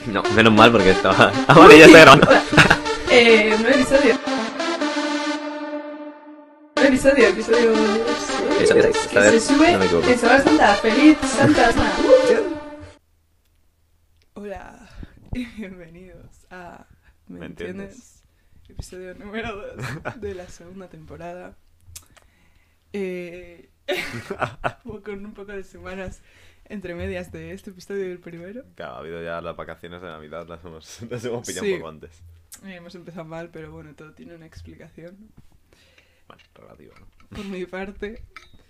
[0.06, 1.32] No, menos mal porque estaba.
[1.46, 2.28] Ah, vale, ya está grabando.
[3.10, 4.18] Eh, nuevo episodio.
[6.76, 7.72] Nuevo episodio, episodio.
[8.56, 10.74] Episodio seis, esta que vez se sube no en Semana Santa.
[10.76, 11.92] ¡Feliz Santa Semana!
[14.34, 14.88] Hola
[15.32, 16.86] y bienvenidos a
[17.26, 18.22] ¿Me, ¿Me entiendes?
[18.68, 19.74] Episodio número
[20.04, 21.56] 2 de la segunda temporada.
[22.92, 23.70] Eh,
[25.04, 26.22] con un poco de semanas
[26.70, 28.64] entre medias de este episodio y el primero.
[28.76, 31.72] Claro, ha habido ya las vacaciones de Navidad, las hemos, las hemos pillado Sí.
[31.74, 32.22] un poco antes.
[32.64, 35.16] Eh, hemos empezado mal, pero bueno, todo tiene una explicación.
[36.26, 37.06] Bueno, relativo, ¿no?
[37.36, 38.22] Por mi parte,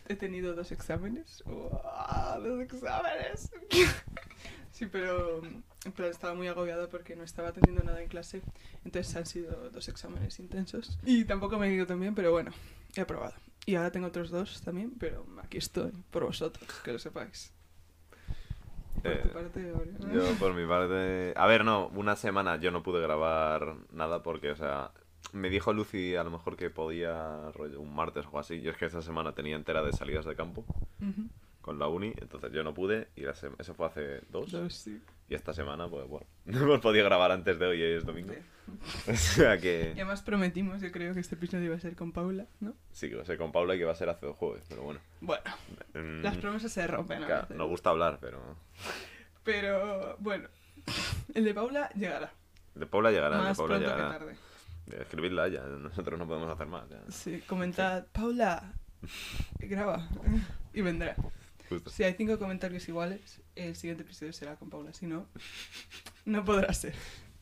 [0.08, 1.42] he tenido dos exámenes.
[1.46, 2.38] ¡Uah!
[2.38, 3.50] ¡Dos exámenes!
[4.72, 5.42] sí, pero,
[5.96, 8.42] pero estaba muy agobiada porque no estaba teniendo nada en clase.
[8.84, 10.98] Entonces han sido dos exámenes intensos.
[11.04, 12.50] Y tampoco me he ido tan bien, pero bueno,
[12.96, 13.34] he aprobado.
[13.66, 17.52] Y ahora tengo otros dos también, pero aquí estoy, por vosotros, que lo sepáis.
[19.02, 20.12] Por Eh, tu parte, Aureo.
[20.12, 21.32] Yo, por mi parte.
[21.36, 24.90] A ver, no, una semana yo no pude grabar nada porque, o sea,
[25.32, 28.60] me dijo Lucy a lo mejor que podía rollo, un martes o algo así.
[28.60, 30.64] Yo es que esta semana tenía entera de salidas de campo
[31.60, 33.08] con la uni, entonces yo no pude.
[33.16, 34.50] Y la eso fue hace dos.
[34.50, 35.00] Dos, sí.
[35.30, 38.34] Y esta semana, pues bueno, no hemos podido grabar antes de hoy, hoy es domingo.
[39.08, 39.88] O sea que.
[39.96, 42.74] Y además prometimos, yo creo que este episodio iba a ser con Paula, ¿no?
[42.92, 44.64] Sí, que va a ser con Paula y que va a ser hace dos jueves,
[44.68, 45.00] pero bueno.
[45.20, 45.42] Bueno,
[45.94, 47.24] Mm, las promesas se rompen.
[47.24, 48.40] a claro, nos gusta hablar, pero.
[49.42, 50.48] Pero bueno,
[51.34, 52.32] el de Paula llegará.
[52.76, 54.12] De Paula llegará, de más Paula pronto llegará.
[54.12, 55.02] que tarde.
[55.02, 56.88] Escribidla ya, nosotros no podemos hacer más.
[56.88, 57.00] Ya.
[57.10, 58.72] Sí, comentad, Paula,
[59.58, 60.08] graba
[60.72, 61.16] y vendrá.
[61.70, 61.88] Justo.
[61.90, 64.92] Si hay cinco comentarios iguales, el siguiente episodio será con Paula.
[64.92, 65.26] Si no,
[66.26, 66.94] no podrá ser.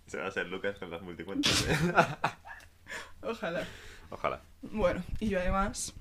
[0.07, 1.67] Se va a hacer Lucas con las multicuentas.
[3.23, 3.65] Ojalá.
[4.11, 4.41] Ojalá.
[4.63, 5.93] Bueno, y yo además,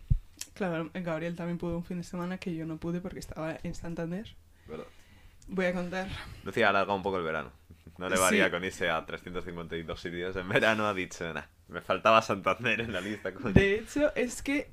[0.53, 3.75] claro, Gabriel también pudo un fin de semana que yo no pude porque estaba en
[3.75, 4.35] Santander.
[4.67, 4.85] Pero...
[5.49, 6.07] Voy a contar.
[6.43, 7.51] Lucía ha alargado un poco el verano.
[7.97, 8.21] No le Sí.
[8.21, 10.85] varía con irse a 352 sitios en verano.
[10.87, 13.33] Ha dicho, nah, me faltaba Santander en la lista.
[13.33, 13.53] coño".
[13.53, 14.69] De hecho, es que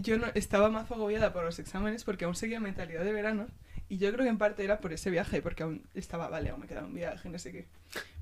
[0.00, 3.48] yo no estaba más agobiada por los exámenes porque aún seguía mentalidad de verano.
[3.88, 6.60] Y yo creo que en parte era por ese viaje, porque aún estaba, vale, aún
[6.60, 7.66] me quedaba un viaje, no sé qué.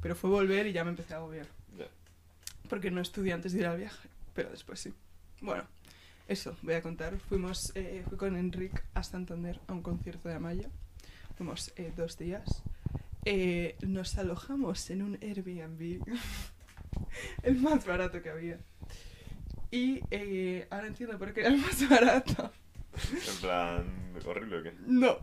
[0.02, 1.46] Pero fue volver y ya me empecé a agobiar.
[1.78, 1.86] Ya.
[2.68, 4.92] Porque no estudié antes de ir al viaje, pero después sí.
[5.40, 5.64] Bueno,
[6.26, 7.18] eso, voy a contar.
[7.28, 10.68] Fuimos, eh, fui con Enric a Santander a un concierto de Amaya.
[11.36, 12.62] Fuimos eh, dos días.
[13.24, 16.02] Eh, nos alojamos en un Airbnb,
[17.42, 18.58] el más barato que había.
[19.70, 22.52] Y eh, ahora entiendo por qué era el más barato.
[23.12, 23.84] En plan,
[24.26, 24.74] horrible o qué.
[24.86, 25.18] No,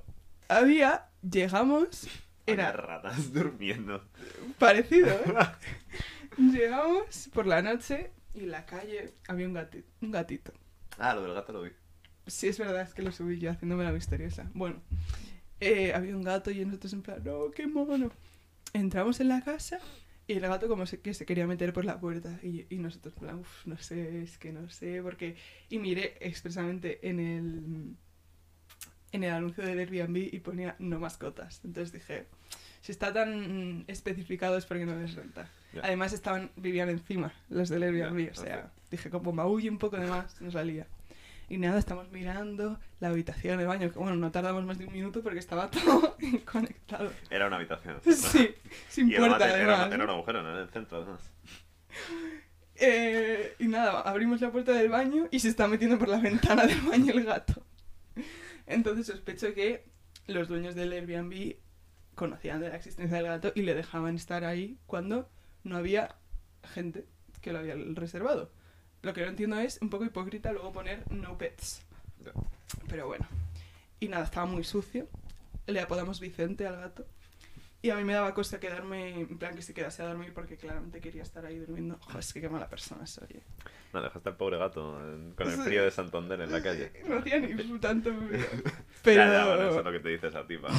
[0.47, 2.07] había, llegamos,
[2.47, 4.03] Había era ratas durmiendo.
[4.57, 5.23] parecido, ¿eh?
[6.37, 10.53] Llegamos por la noche y en la calle había un, gati- un gatito.
[10.99, 11.71] Ah, lo del gato lo vi.
[12.27, 14.49] Sí, es verdad, es que lo subí yo haciéndome la misteriosa.
[14.53, 14.81] Bueno,
[15.59, 18.11] eh, había un gato y nosotros en plan, no, qué mono.
[18.73, 19.79] Entramos en la casa
[20.27, 23.13] y el gato como se, que se quería meter por la puerta y, y nosotros
[23.13, 25.37] plan, uff, no sé, es que no sé, porque...
[25.69, 27.95] Y miré expresamente en el,
[29.13, 31.61] en el anuncio del Airbnb y ponía no mascotas.
[31.63, 32.27] Entonces dije,
[32.81, 35.49] si está tan especificado es porque no les renta.
[35.81, 38.89] Además estaban, vivían encima los del Airbnb, o sea, ok.
[38.91, 40.87] dije como maulle un poco de más, nos salía.
[41.49, 44.93] Y nada, estamos mirando la habitación, el baño, que bueno, no tardamos más de un
[44.93, 46.17] minuto porque estaba todo
[46.51, 47.11] conectado.
[47.29, 47.99] Era una habitación.
[48.05, 48.53] Sí,
[48.89, 49.93] sin Y además puerta era, además.
[49.93, 50.51] era un agujero, ¿no?
[50.53, 51.21] En el centro, además.
[52.75, 56.65] Eh, y nada, abrimos la puerta del baño y se está metiendo por la ventana
[56.67, 57.63] del baño el gato.
[58.65, 59.85] Entonces sospecho que
[60.27, 61.55] los dueños del Airbnb
[62.15, 65.29] conocían de la existencia del gato y le dejaban estar ahí cuando
[65.63, 66.15] no había
[66.73, 67.05] gente
[67.41, 68.51] que lo había reservado.
[69.07, 71.81] Lo que no entiendo es un poco hipócrita luego poner no pets.
[72.89, 73.25] Pero bueno.
[74.01, 75.07] Y nada, estaba muy sucio.
[75.65, 77.05] Le apodamos Vicente al gato.
[77.81, 80.57] Y a mí me daba cosa quedarme, en plan que se quedase a dormir porque
[80.57, 81.97] claramente quería estar ahí durmiendo.
[82.01, 83.27] Joder, es que qué mala persona soy.
[83.29, 83.41] eh.
[83.93, 86.91] No, dejaste al pobre gato en- con el frío de Santander en la calle.
[87.07, 88.11] No hacía ni tanto.
[89.03, 90.73] Pero Ya, ya, bueno, eso es lo que te dices a ti, para,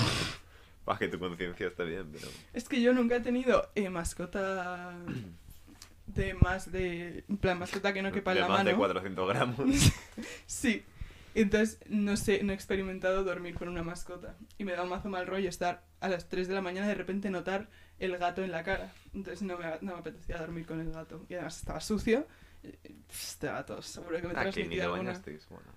[0.84, 2.28] para que tu conciencia esté bien, pero...
[2.52, 4.94] es que yo nunca he tenido eh, mascota
[6.14, 7.24] de más de...
[7.28, 8.70] En plan, mascota que no quepa en de la más mano.
[8.70, 9.66] de 400 gramos.
[10.46, 10.82] Sí.
[11.34, 14.34] Entonces, no sé, no he experimentado dormir con una mascota.
[14.58, 16.94] Y me da un mazo mal rollo estar a las 3 de la mañana de
[16.94, 17.68] repente notar
[18.00, 18.92] el gato en la cara.
[19.14, 21.24] Entonces no me, no me apetecía dormir con el gato.
[21.28, 22.26] Y además estaba sucio.
[22.64, 22.76] Eh,
[23.10, 25.02] Este gato seguro que me Ah, transmitía alguna...
[25.04, 25.46] bañasteis.
[25.48, 25.68] Bueno,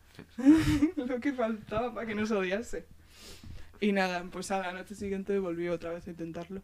[0.96, 2.86] Lo que faltaba para que nos odiase.
[3.80, 6.62] Y nada, pues a la noche siguiente volví otra vez a intentarlo.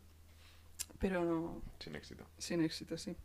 [1.00, 2.26] Pero no, sin éxito.
[2.40, 3.16] sin éxito, sí.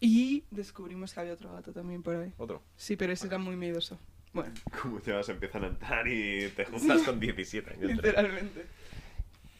[0.00, 2.32] Y descubrimos que había otro gato también por ahí.
[2.38, 2.62] Otro.
[2.76, 3.98] Sí, pero ese era muy miedoso.
[4.32, 4.52] Bueno,
[4.82, 7.90] Como ya se empiezan a entrar y te juntas con 17 años.
[7.96, 8.66] literalmente.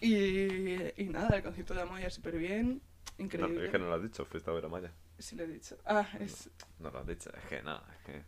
[0.00, 2.80] Y, y nada, concierto de Amaya súper bien,
[3.18, 3.66] No, increíble.
[3.66, 4.90] es que no lo has dicho, fuiste a ver a Maya.
[5.18, 5.76] Sí lo he dicho.
[5.84, 6.48] Ah, es...
[6.78, 8.22] No lo has dicho, es que no, es que.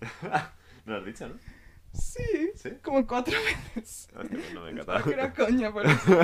[0.86, 1.34] no lo has dicho, ¿no?
[1.92, 2.70] Sí, ¿Sí?
[2.82, 3.36] como cuatro
[3.74, 4.08] veces.
[4.16, 5.02] Hostia, pues no me Pensaba encanta.
[5.04, 6.20] que era coña, por eso.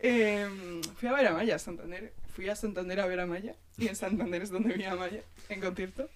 [0.00, 2.12] Em, fui a ver a Maya a Santander.
[2.32, 3.54] Fui a Santander a ver a Maya.
[3.78, 6.08] Y en Santander es donde vi a Maya en concierto.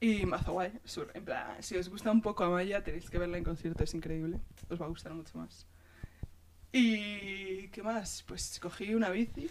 [0.00, 0.72] Y mazo guay.
[0.84, 3.84] sur- En plan, si os gusta un poco a Maya, tenéis que verla en concierto,
[3.84, 4.38] es increíble.
[4.68, 5.66] Os va a gustar mucho más.
[6.72, 7.68] Y.
[7.68, 8.24] ¿Qué más?
[8.26, 9.48] Pues cogí una bici.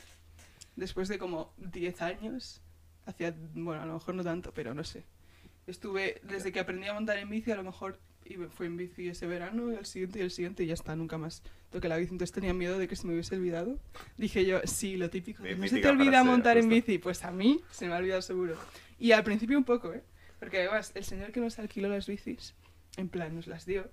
[0.75, 2.61] Después de como 10 años.
[3.05, 3.33] Hacía.
[3.53, 5.03] Bueno, a lo mejor no tanto, pero no sé.
[5.67, 6.19] Estuve.
[6.23, 7.99] Desde que aprendí a montar en bici, a lo mejor.
[8.25, 10.73] Y me fui en bici ese verano, y el siguiente y el siguiente, y ya
[10.73, 12.13] está, nunca más toqué la bici.
[12.13, 13.79] Entonces tenía miedo de que se me hubiese olvidado.
[14.17, 15.43] Dije yo, sí, lo típico.
[15.43, 16.97] de, no se te olvida montar en bici.
[16.97, 18.55] Pues a mí se me ha olvidado seguro.
[18.99, 20.03] Y al principio un poco, ¿eh?
[20.39, 22.53] Porque además, el señor que nos alquiló las bicis,
[22.97, 23.89] en plan, nos las dio.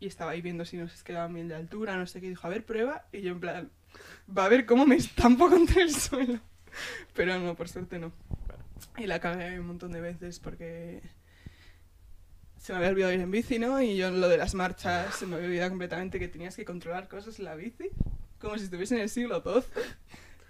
[0.00, 2.28] Y estaba ahí viendo si nos quedaban bien de altura, no sé qué.
[2.28, 3.06] Dijo, a ver, prueba.
[3.12, 3.70] Y yo, en plan,
[4.36, 6.40] va a ver cómo me estampo contra el suelo.
[7.14, 8.12] Pero no, por suerte no.
[8.96, 11.02] Y la cagué un montón de veces porque
[12.62, 13.82] se me había olvidado ir en bici, ¿no?
[13.82, 16.64] Y yo en lo de las marchas se me había olvidado completamente que tenías que
[16.64, 17.90] controlar cosas en la bici,
[18.38, 19.64] como si estuviese en el siglo XII.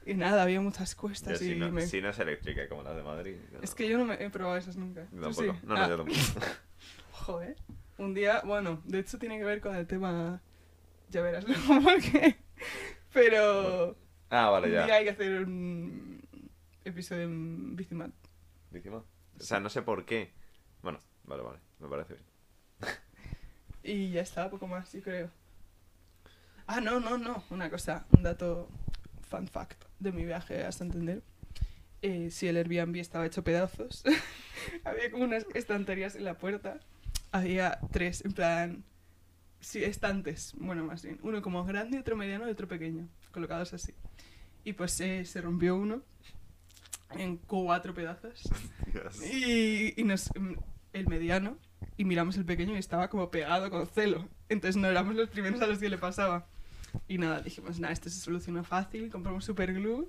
[0.04, 1.86] Y nada, había muchas yo cuestas si, y no, me...
[1.86, 3.36] si no es eléctrica como las de Madrid.
[3.62, 5.06] Es que yo no me he probado esas nunca.
[5.10, 5.54] yo ¿Tú tampoco.
[5.54, 5.60] sí?
[5.66, 6.18] No, no, Ah, yo tampoco.
[7.12, 7.56] Joder.
[7.96, 10.42] Un día, bueno, de hecho tiene que ver con el tema...
[11.08, 12.36] Ya verás luego por qué.
[13.14, 13.96] Pero...
[14.28, 14.84] Ah, vale, un ya.
[14.84, 16.22] día hay que hacer un
[16.84, 18.10] episodio en Bicimat.
[18.70, 18.98] Encima.
[18.98, 20.32] O sea, no sé por qué.
[20.82, 22.26] Bueno, vale, vale, me parece bien.
[23.84, 25.28] Y ya está, poco más, yo creo.
[26.68, 27.42] Ah, no, no, no.
[27.50, 28.68] Una cosa, un dato
[29.28, 31.22] fun fact de mi viaje a Santander.
[32.00, 34.04] Eh, si el Airbnb estaba hecho pedazos,
[34.84, 36.78] había como unas estanterías en la puerta.
[37.32, 38.84] Había tres, en plan,
[39.60, 41.18] sí, estantes, bueno, más bien.
[41.22, 43.94] Uno como grande, otro mediano y otro pequeño, colocados así.
[44.64, 46.02] Y pues eh, se rompió uno
[47.10, 48.42] en cuatro pedazos.
[48.92, 49.22] Dios.
[49.22, 50.54] Y, y nos, mm,
[50.92, 51.58] el mediano,
[52.02, 54.28] y miramos el pequeño y estaba como pegado con celo.
[54.48, 56.48] Entonces no éramos los primeros a los que le pasaba.
[57.06, 60.08] Y nada, dijimos, nada, esto se soluciona fácil, compramos superglue.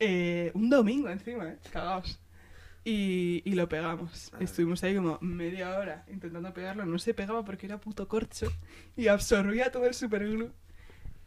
[0.00, 1.58] Eh, un domingo encima, ¿eh?
[1.72, 2.18] Cagaos.
[2.84, 4.32] Y, y lo pegamos.
[4.40, 6.84] Estuvimos ahí como media hora intentando pegarlo.
[6.86, 8.52] No se pegaba porque era puto corcho.
[8.96, 10.50] Y absorbía todo el superglue.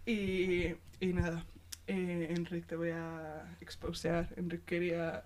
[0.06, 1.46] Y, y nada.
[1.88, 4.34] Eh, Enrique, te voy a exposear.
[4.36, 5.24] Enrique quería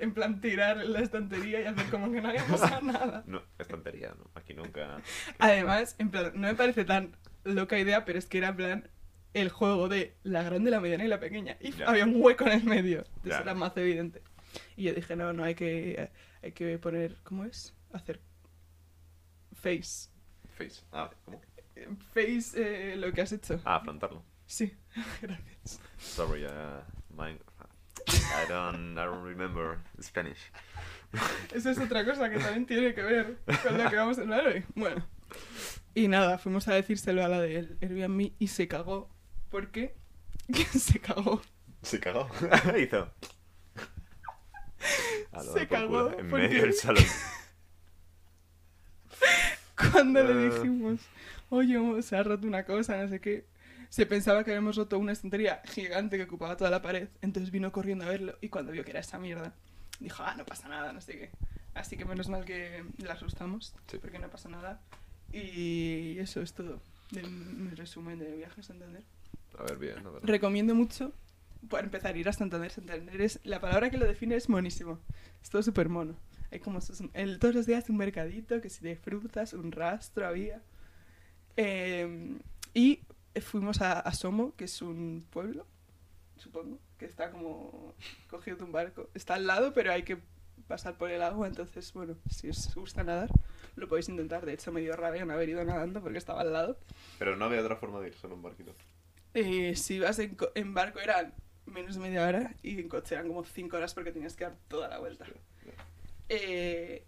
[0.00, 3.24] en plan tirar la estantería y hacer como que no había pasado nada.
[3.26, 4.30] No, es tontería, ¿no?
[4.34, 5.00] Aquí nunca.
[5.38, 8.90] Además, en plan, no me parece tan loca idea, pero es que era en plan
[9.34, 11.56] el juego de la grande, la mediana y la pequeña.
[11.60, 11.86] Y Ya.
[11.88, 12.98] había un hueco en el medio.
[13.16, 13.40] Entonces Ya.
[13.40, 14.22] era más evidente.
[14.76, 16.10] Y yo dije, no, no, hay que,
[16.42, 17.74] hay que poner, ¿cómo es?
[17.92, 18.20] Hacer
[19.52, 20.08] face.
[20.56, 20.82] Face.
[20.92, 21.40] Ah, ¿cómo?
[22.12, 23.60] Face eh, lo que has hecho.
[23.64, 24.24] Ah, afrontarlo.
[24.46, 24.72] Sí,
[25.22, 25.80] gracias.
[25.98, 26.80] Sorry, uh,
[27.14, 27.38] my...
[28.08, 30.38] I don't, I don't remember Spanish.
[31.54, 34.46] Esa es otra cosa que también tiene que ver con lo que vamos a hablar
[34.46, 34.64] hoy.
[34.74, 35.06] Bueno.
[35.94, 39.10] Y nada, fuimos a decírselo a la del Airbnb y se cagó.
[39.50, 39.94] ¿Por qué?
[40.78, 41.40] se cagó.
[41.82, 42.28] Se cagó.
[42.78, 43.10] Hizo.
[45.52, 47.04] Se de cagó En porque- medio del salón.
[49.76, 50.50] Cuando le Ah.
[50.54, 51.00] dijimos,
[51.50, 53.46] oye, se ha roto una cosa, no sé qué,
[53.88, 57.08] se pensaba que habíamos roto una estantería gigante que ocupaba toda la pared.
[57.22, 59.54] Entonces vino corriendo a verlo y cuando vio que era esa mierda,
[60.00, 61.30] dijo, ah, no pasa nada, no sé qué.
[61.74, 63.98] Así que menos mal que le asustamos, Sí.
[63.98, 64.80] porque no pasa nada.
[65.32, 66.80] Y eso es todo
[67.10, 69.02] de mi resumen de viaje a Santander.
[69.58, 70.22] A ver, bien, a ver.
[70.24, 71.12] Recomiendo mucho,
[71.70, 72.70] para empezar, ir a Santander.
[72.70, 74.98] Santander es, la palabra que lo define es monísimo.
[75.42, 76.16] Es todo súper mono.
[76.50, 80.26] Hay como sus- el, todos los días un mercadito, que si de frutas, un rastro
[80.26, 80.62] había.
[81.56, 82.38] Eh,
[82.74, 83.00] y
[83.40, 85.66] fuimos a, a Somo, que es un pueblo,
[86.36, 87.94] supongo, que está como
[88.28, 89.08] cogido de un barco.
[89.14, 90.18] Está al lado, pero hay que
[90.66, 93.30] pasar por el agua, entonces, bueno, si os gusta nadar,
[93.76, 94.44] lo podéis intentar.
[94.44, 96.78] De hecho, me dio rabia no haber ido nadando porque estaba al lado.
[97.18, 98.74] Pero no había otra forma de ir, solo un barquito.
[99.34, 101.32] Eh, si vas en, co- en barco eran
[101.66, 104.56] menos de media hora y en coche eran como 5 horas porque tenías que dar
[104.68, 105.26] toda la vuelta.
[106.28, 107.04] Eh,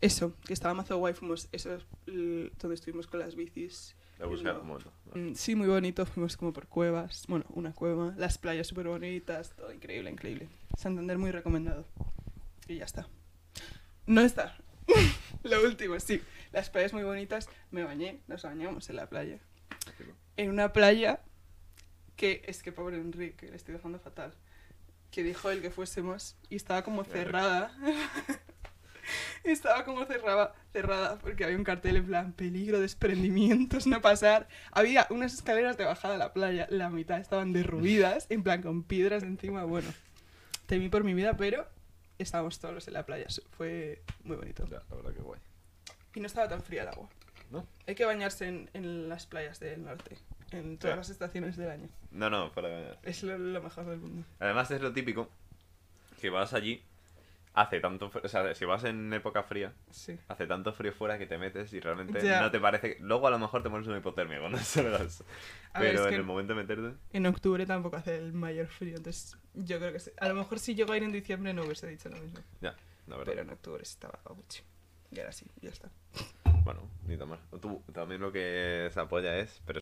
[0.00, 3.94] eso, que estaba mazo guay, fuimos, eso es donde estuvimos con las bicis.
[4.18, 4.80] La No.
[5.14, 9.50] Mm, Sí, muy bonito, fuimos como por cuevas, bueno, una cueva, las playas súper bonitas,
[9.56, 10.48] todo increíble, increíble.
[10.76, 11.84] Santander muy recomendado.
[12.66, 13.08] Y ya está.
[14.06, 14.56] No está.
[15.42, 16.22] Lo último, sí.
[16.52, 19.38] Las playas muy bonitas, me bañé, nos bañamos en la playa
[20.36, 21.20] en una playa
[22.16, 24.34] que es que pobre Enrique, le estoy dejando fatal.
[25.10, 27.72] Que dijo él que fuésemos y estaba como cerrada.
[29.44, 34.48] Estaba como cerrada, cerrada porque había un cartel en plan peligro, desprendimientos, no pasar.
[34.72, 38.82] Había unas escaleras de bajada a la playa, la mitad estaban derruidas, en plan con
[38.82, 39.64] piedras encima.
[39.64, 39.88] Bueno,
[40.66, 41.66] temí por mi vida, pero
[42.18, 43.26] estábamos todos en la playa.
[43.56, 44.64] Fue muy bonito.
[44.66, 45.40] Ya, la verdad que guay.
[46.14, 47.08] Y no estaba tan fría el agua.
[47.50, 47.64] ¿No?
[47.86, 50.18] Hay que bañarse en, en las playas del norte,
[50.50, 51.88] en todas las estaciones del año.
[52.10, 52.94] No, no, para...
[53.04, 54.26] Es lo, lo mejor del mundo.
[54.40, 55.30] Además es lo típico
[56.20, 56.82] que vas allí,
[57.56, 58.10] hace tanto...
[58.10, 60.16] fr- O sea, si vas en época fría, Sí.
[60.28, 62.40] hace tanto frío fuera que te metes y realmente Ya.
[62.42, 62.98] no te parece...
[63.00, 65.24] Luego a lo mejor te pones una hipotermia cuando salgas.
[65.74, 66.96] Ver, Pero es en que el momento de meterte...
[67.12, 70.10] en octubre tampoco hace el mayor frío, entonces yo creo que sí.
[70.18, 72.38] A lo mejor si llego a ir en diciembre no hubiese dicho lo mismo.
[72.60, 72.76] Ya,
[73.08, 73.32] la verdad.
[73.32, 74.62] Pero en octubre estaba mucho.
[75.10, 75.88] Y ahora sí, ya está.
[76.64, 77.38] Bueno, ni tan mal.
[77.60, 79.62] Tú, también lo que se apoya es...
[79.66, 79.80] Pero...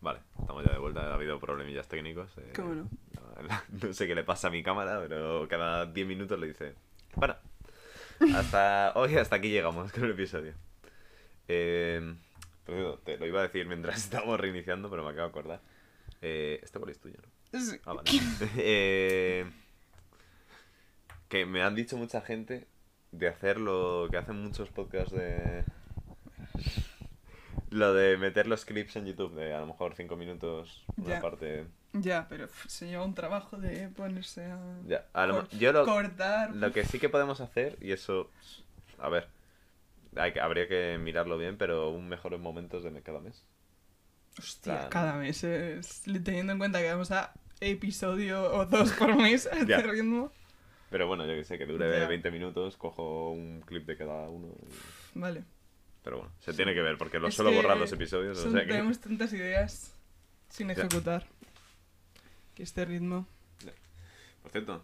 [0.00, 1.10] Vale, estamos ya de vuelta.
[1.10, 2.30] Ha habido problemillas técnicos.
[2.38, 2.88] eh, ¿Cómo no?
[3.82, 6.74] No sé qué le pasa a mi cámara, pero cada 10 minutos le dice...
[7.16, 7.36] Bueno,
[8.34, 10.54] hasta hoy hasta aquí llegamos con el episodio.
[11.48, 12.14] Eh,
[13.04, 15.60] te lo iba a decir mientras estábamos reiniciando, pero me acabo de acordar.
[16.22, 17.16] Eh, este boli es tuyo,
[17.52, 17.60] ¿no?
[17.60, 17.76] Sí.
[17.84, 18.10] Ah, vale.
[18.56, 19.50] Eh,
[21.28, 22.66] que me han dicho mucha gente
[23.12, 25.64] de hacer lo que hacen muchos podcasts de...
[27.70, 31.20] Lo de meter los clips en YouTube, de a lo mejor 5 minutos, una Ya.
[31.20, 31.66] parte...
[31.92, 36.54] Ya, pero se lleva un trabajo de ponerse a Ya, a lo yo lo, cortar.
[36.54, 38.30] lo que sí que podemos hacer, y eso...
[38.98, 39.28] A ver,
[40.16, 43.44] hay que- habría que mirarlo bien, pero un mejores momentos de cada mes.
[44.38, 46.02] Hostia, plan- cada mes es...
[46.24, 50.32] Teniendo en cuenta que vamos a episodio o dos por mes a este ritmo.
[50.90, 52.08] Pero bueno, yo que sé, que dure Ya.
[52.08, 54.48] 20 minutos, cojo un clip de cada uno.
[54.48, 55.44] y- Vale.
[56.02, 58.38] Pero bueno, se tiene que ver, porque lo Es suelo borrar los episodios.
[58.38, 58.68] o Son- sea que...
[58.72, 59.92] Tenemos tantas ideas
[60.48, 60.72] sin Ya.
[60.74, 61.26] ejecutar.
[62.54, 63.26] Que este ritmo...
[64.42, 64.82] Por cierto,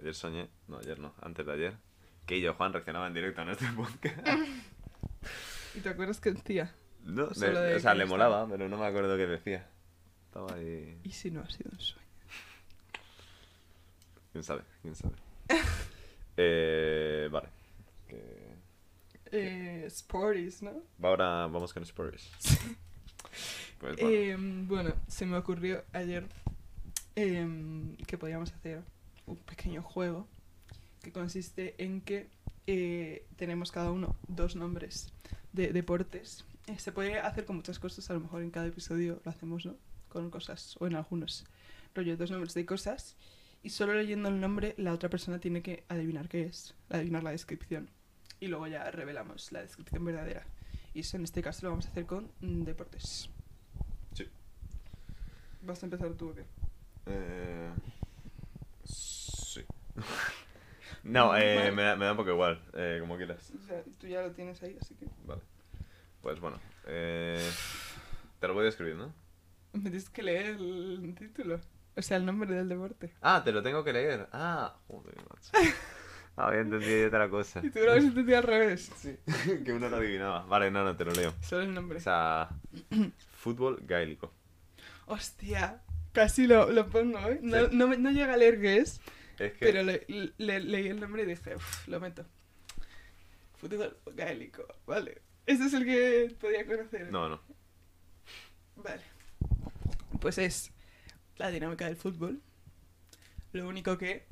[0.00, 1.74] ayer soñé, no, ayer no, antes de ayer,
[2.26, 4.16] que yo, Juan, reaccionaba en directo a nuestro podcast.
[5.74, 6.72] ¿Y te acuerdas que decía?
[7.02, 9.66] No, de- de o sea, le estaba- molaba, pero no me acuerdo qué decía.
[10.26, 10.96] Estaba ahí.
[11.02, 12.06] ¿Y si no ha sido un sueño?
[14.32, 14.62] ¿Quién sabe?
[14.82, 15.14] ¿Quién sabe?
[16.36, 17.48] eh, vale.
[18.08, 18.43] Que-
[19.34, 20.72] Eh, Sporties, ¿no?
[21.02, 22.30] Ahora vamos con Spurs.
[23.80, 24.08] Pues bueno.
[24.08, 26.24] Eh, bueno, se me ocurrió ayer
[27.16, 28.82] em, que podíamos hacer
[29.26, 30.28] un pequeño juego
[31.02, 32.28] que consiste en que
[32.66, 35.12] eh, tenemos cada uno dos nombres
[35.52, 36.44] de deportes.
[36.66, 39.66] Eh, se puede hacer con muchas cosas, a lo mejor en cada episodio lo hacemos,
[39.66, 39.76] ¿no?
[40.08, 41.44] Con cosas, o en algunos,
[41.94, 43.16] rollo, dos nombres de cosas.
[43.62, 47.30] Y solo leyendo el nombre, la otra persona tiene que adivinar qué es, adivinar la
[47.30, 47.90] descripción.
[48.44, 50.44] Y luego ya revelamos la descripción verdadera.
[50.92, 53.30] Y eso en este caso lo vamos a hacer con mm, deportes.
[54.12, 54.28] Sí.
[55.62, 56.44] ¿Vas a empezar tú o qué?
[57.06, 57.70] Eh,
[58.84, 59.64] sí.
[61.04, 63.50] no, eh, me, da, me da un poco igual, eh, como quieras.
[63.58, 65.06] O sea, tú ya lo tienes ahí, así que...
[65.24, 65.40] Vale.
[66.20, 66.60] Pues bueno.
[66.86, 67.50] Eh,
[68.40, 69.14] te lo voy a escribir, ¿no?
[69.72, 71.62] Me tienes que leer el título.
[71.96, 73.14] O sea, el nombre del deporte.
[73.22, 74.28] Ah, te lo tengo que leer.
[74.32, 75.50] Ah, joder, macho.
[76.36, 77.60] Había entendido otra cosa.
[77.64, 78.90] Y tú lo habías entendido al revés.
[78.96, 79.16] Sí,
[79.64, 80.44] que uno lo adivinaba.
[80.46, 81.32] Vale, no, no, te lo leo.
[81.40, 81.98] Solo el nombre.
[81.98, 82.48] O sea,
[83.36, 84.32] fútbol gaélico.
[85.06, 87.38] Hostia, casi lo, lo pongo, ¿eh?
[87.42, 87.76] No, Sí.
[87.76, 89.00] no, me- no llega a leer qué es,
[89.38, 89.58] Es que...
[89.66, 90.06] pero le-
[90.38, 92.24] le- leí el nombre y dije, "Uf, lo meto.
[93.56, 95.20] Fútbol gaélico, vale.
[95.46, 97.10] Ese es el que podía conocer.
[97.12, 97.40] No, no.
[98.76, 99.02] Vale.
[100.20, 100.72] Pues es
[101.36, 102.40] la dinámica del fútbol.
[103.52, 104.26] Lo único que...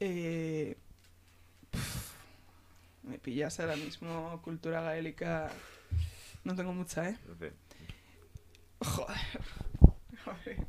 [0.00, 0.76] eh,
[1.70, 2.12] pf,
[3.04, 5.50] me pillas ahora mismo cultura gaélica...
[6.44, 7.18] No tengo mucha, ¿eh?
[8.80, 9.18] Joder.
[10.24, 10.66] Joder.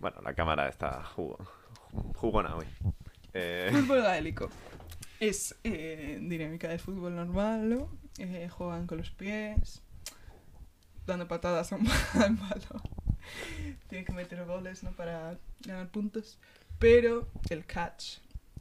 [0.00, 1.38] Bueno, la cámara está jugo,
[2.14, 2.66] jugona hoy.
[3.32, 4.50] Eh, Fútbol gaélico.
[5.20, 7.88] Es eh, dinámica de fútbol normal, ¿no?
[8.18, 9.82] Eh, juegan con los pies,
[11.06, 12.95] dando patadas a un al balón.
[13.88, 14.92] Tienen que meter goles, ¿no?
[14.92, 16.38] Para ganar puntos.
[16.78, 18.18] Pero el catch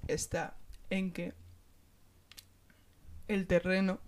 [0.07, 0.55] está
[0.89, 1.33] en que
[3.27, 3.99] el terreno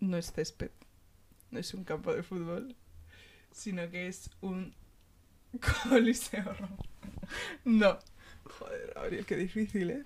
[0.00, 0.70] no es césped,
[1.50, 2.76] no es un campo de fútbol,
[3.50, 4.74] sino que es un
[5.88, 6.78] coliseo romano.
[7.64, 7.98] No.
[8.44, 10.04] Joder, Gabriel, qué difícil, ¿eh?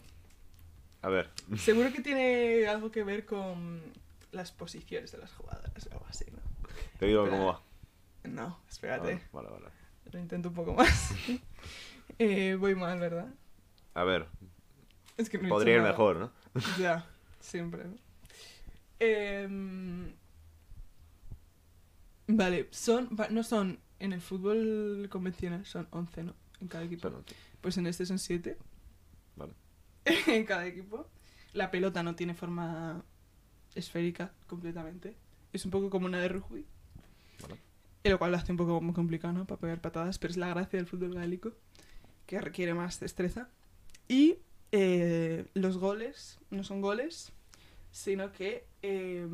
[1.02, 3.82] a ver, Seguro que tiene algo que ver con
[4.32, 6.38] las posiciones de las jugadoras o algo así, ¿no?
[6.98, 7.62] te digo cómo va.
[8.34, 9.20] No, espérate.
[9.22, 9.66] Ah, vale, vale.
[10.12, 11.14] Lo intento un poco más.
[12.18, 13.28] eh, voy mal, ¿verdad?
[13.94, 14.26] A ver,
[15.16, 15.92] Es que no podría ir nada.
[15.92, 16.32] mejor, ¿no?
[16.78, 17.06] Ya,
[17.40, 17.84] siempre.
[19.00, 20.12] Em,
[22.26, 26.34] vale, son, no son en el fútbol convencional, son 11, ¿no?
[26.60, 27.10] En cada equipo.
[27.10, 27.24] Son.
[27.60, 28.56] Pues en este son siete.
[29.36, 29.52] Vale.
[30.26, 31.08] en cada equipo.
[31.52, 33.04] La pelota no tiene forma
[33.74, 35.16] esférica completamente.
[35.52, 36.66] Es un poco como una de rugby.
[37.42, 37.58] Vale.
[38.08, 39.46] Y lo cual lo hace un poco muy complicado, ¿no?
[39.46, 41.52] Para pegar patadas, pero es la gracia del fútbol gaélico,
[42.24, 43.50] que requiere más destreza.
[44.08, 44.38] Y
[44.72, 47.34] eh, los goles no son goles,
[47.90, 49.28] sino que eh,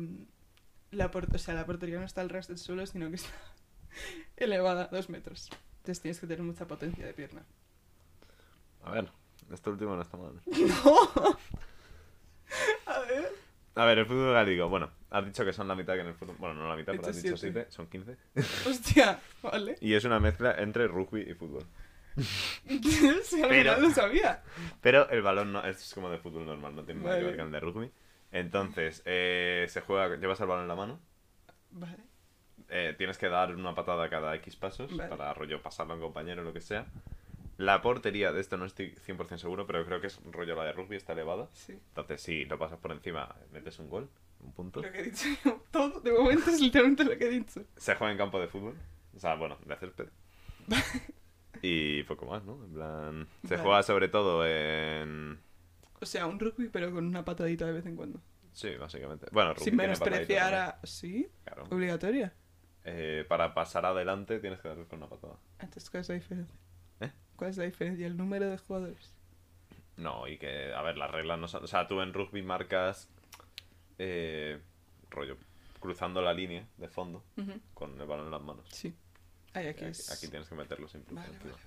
[0.91, 3.31] la, o sea, la portería no está al ras del suelo, sino que está
[4.35, 5.49] elevada dos metros.
[5.77, 7.45] Entonces tienes que tener mucha potencia de pierna.
[8.83, 9.09] A ver,
[9.53, 10.41] esto último no está mal.
[10.45, 11.37] ¡No!
[12.87, 13.31] A ver.
[13.75, 16.13] A ver, el fútbol gaélico, bueno, has dicho que son la mitad que en el
[16.15, 16.35] fútbol.
[16.39, 17.67] Bueno, no la mitad, pero has dicho dicho siete.
[17.69, 18.17] 7, son 15.
[18.69, 19.77] Hostia, vale.
[19.81, 21.63] Y es una mezcla entre rugby y fútbol.
[23.23, 24.41] sí, al Pero- lo sabía.
[24.81, 27.45] Pero el balón no es como de fútbol normal, no tiene nada que ver con
[27.47, 27.91] el de rugby.
[28.31, 30.99] Entonces, eh, se juega, llevas el balón en la mano,
[31.71, 31.97] Vale.
[32.69, 35.09] eh, tienes que dar una patada cada X pasos Vale.
[35.09, 36.85] para rollo pasarlo a un compañero o lo que sea.
[37.57, 40.73] La portería, de esto no estoy 100% seguro, pero creo que es rollo la de
[40.73, 41.47] rugby, está elevada.
[41.53, 41.71] Sí.
[41.73, 44.81] Entonces, si lo pasas por encima, metes un gol, un punto.
[44.81, 45.63] Lo que he dicho yo.
[45.71, 47.63] Todo, de momento es literalmente lo que he dicho.
[47.77, 48.75] Se juega en campo de fútbol,
[49.15, 50.09] o sea, bueno, de césped.
[51.61, 52.63] y poco más, ¿no?
[52.63, 55.39] En plan, se juega sobre todo en...
[56.01, 58.19] O sea, un rugby, pero con una patadita de vez en cuando.
[58.53, 59.27] Sí, básicamente.
[59.31, 60.79] Bueno, rugby Sin menospreciar a.
[60.83, 61.29] ¿Sí?
[61.43, 61.63] claro.
[61.69, 62.33] ¿Obligatoria?
[62.85, 65.37] Eh, para pasar adelante tienes que darle con una patada.
[65.59, 66.55] Entonces, ¿cuál es la diferencia?
[66.99, 67.11] ¿Eh?
[67.35, 68.05] ¿Cuál es la diferencia?
[68.05, 69.15] ¿El número de jugadores?
[69.97, 71.63] No, y que, a ver, las reglas no son...
[71.63, 73.09] O sea, tú en rugby marcas...
[73.97, 74.59] Eh,
[75.09, 75.37] rollo,
[75.79, 77.53] cruzando la línea de fondo Ujú.
[77.73, 78.65] con el balón en las manos.
[78.71, 78.93] Sí.
[79.53, 80.11] Ay, aquí Aquí, es.
[80.11, 81.15] aquí tienes que meterlo siempre.
[81.15, 81.63] Vale, vale, vale.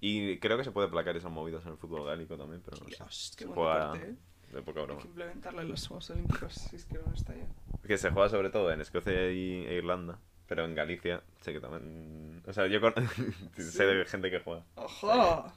[0.00, 2.84] Y creo que se puede placar esas movidas en el fútbol gaélico también, pero no
[2.88, 2.96] sé.
[2.96, 4.14] Dios, qué Se juega deporte, ¿eh?
[4.52, 5.00] de poca Hay broma.
[5.02, 7.46] que implementarlo en los Juegos Olímpicos, si es que no está ya.
[7.86, 11.60] Que se juega sobre todo en Escocia y, e Irlanda, pero en Galicia sé que
[11.60, 12.42] también...
[12.46, 12.92] O sea, yo con...
[13.56, 14.64] sé de gente que juega.
[14.76, 15.52] ¡Ojo!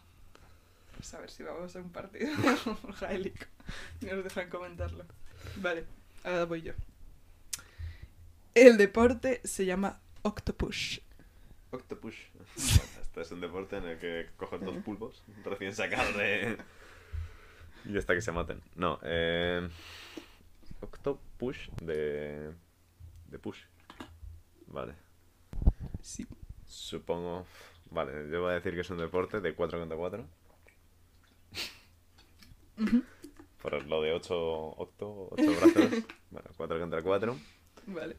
[0.96, 2.30] Pues a ver si vamos a un partido
[3.02, 3.46] gaélico.
[4.02, 5.06] Y nos dejan comentarlo.
[5.58, 5.86] Vale,
[6.24, 6.74] ahora voy yo.
[8.54, 11.00] El deporte se llama Octopush.
[11.72, 12.16] Octopus.
[13.02, 16.58] Este es un deporte en el que coges dos pulpos recién sacados de...
[17.86, 18.62] Y hasta que se maten.
[18.76, 19.68] No, eh...
[20.82, 22.54] Octopush de...
[23.28, 23.64] De push.
[24.68, 24.94] Vale.
[26.02, 26.28] Sí.
[26.66, 27.48] Supongo...
[27.90, 30.28] Vale, yo voy a decir que es un deporte de 4 contra 4.
[33.62, 36.04] Por lo de 8 octo, 8 brazos.
[36.32, 37.38] Bueno, 4 contra 4.
[37.88, 38.16] Vale.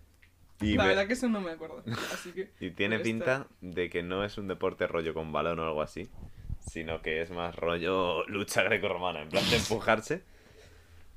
[0.61, 1.83] Y, la me- verdad que eso no me acuerdo.
[2.12, 2.50] Así que.
[2.61, 6.11] y tiene pinta de que no es un deporte rollo con balón o algo así,
[6.59, 10.22] sino que es más rollo lucha grecorromana, en plan de empujarse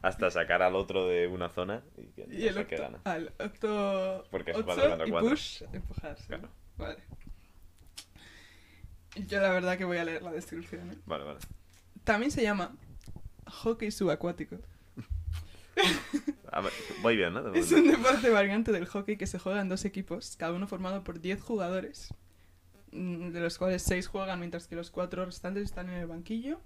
[0.02, 3.00] hasta sacar al otro de una zona y que Y no el sé qué octo.
[3.04, 3.18] gana.
[3.18, 4.26] El octo.
[4.32, 5.30] Porque es ocho cuatro contra y cuatro.
[5.32, 6.28] push, empujarse.
[6.28, 6.50] Claro.
[6.78, 6.98] Vale.
[9.28, 10.92] Yo la verdad que voy a leer la descripción.
[10.92, 10.98] ¿eh?
[11.06, 11.40] Vale, vale.
[12.04, 12.76] También se llama
[13.54, 14.58] hockey subacuático.
[16.52, 19.86] A ver, voy bien, Es un deporte variante del hockey que se juega en dos
[19.86, 22.14] equipos, cada uno formado por 10 jugadores,
[22.92, 26.60] mm, de los cuales 6 juegan mientras que los 4 restantes están en el banquillo.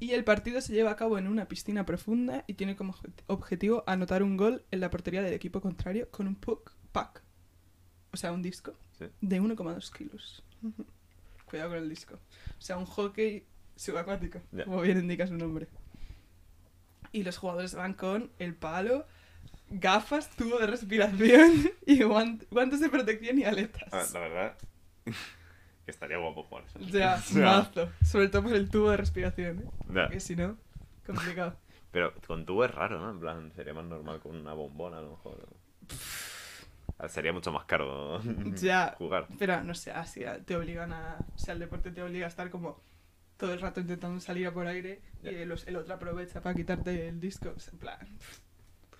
[0.00, 3.10] Y el partido se lleva a cabo en una piscina profunda y tiene como obje-
[3.26, 7.20] objetivo anotar un gol en la portería del equipo contrario con un puck, puck
[8.12, 9.06] o sea, un disco, Sí.
[9.20, 10.44] de 1,2 kilos.
[11.44, 12.14] Cuidado con el disco.
[12.14, 14.64] O sea, un hockey subacuático, Ya.
[14.64, 15.66] como bien indica su nombre.
[17.12, 19.06] Y los jugadores van con el palo,
[19.70, 23.88] gafas, tubo de respiración y guant- guantes de protección y aletas.
[23.92, 24.58] Ah, la verdad,
[25.04, 26.78] que estaría guapo jugar eso.
[26.90, 27.90] Sea, O sea, mazo.
[28.04, 29.70] Sobre todo por el tubo de respiración, ¿eh?
[29.94, 30.02] ya.
[30.04, 30.56] Porque si no,
[31.06, 31.56] complicado.
[31.90, 33.10] Pero con tubo es raro, ¿no?
[33.10, 35.48] En plan, sería más normal con una bombona a lo mejor.
[36.98, 38.20] A ver, Sería mucho más caro
[38.60, 38.94] Ya.
[38.98, 39.26] jugar.
[39.38, 41.16] Pero no sé, así te obligan a.
[41.34, 42.80] O sea, el deporte te obliga a estar como
[43.38, 47.08] todo el rato intentando salir a por aire y el, el otro aprovecha para quitarte
[47.08, 47.54] el disco.
[47.72, 47.98] En plan.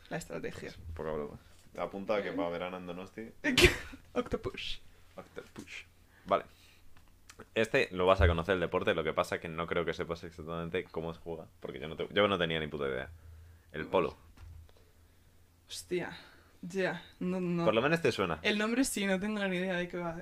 [0.08, 0.72] La estrategia.
[0.94, 1.38] Poca broma.
[1.76, 3.30] Apunta que para verano en Donosti
[4.14, 4.78] Octopush.
[5.16, 5.82] Octopush.
[6.24, 6.44] Vale.
[7.54, 10.24] Este lo vas a conocer el deporte, lo que pasa que no creo que sepas
[10.24, 13.10] exactamente cómo se juega, porque yo no, te- yo no tenía ni puta idea.
[13.72, 14.16] El polo.
[15.68, 16.16] Hostia.
[16.62, 17.02] Ya.
[17.20, 17.64] No, no.
[17.64, 18.38] Por lo menos te suena.
[18.42, 20.16] El nombre sí, no tengo ni idea de qué va.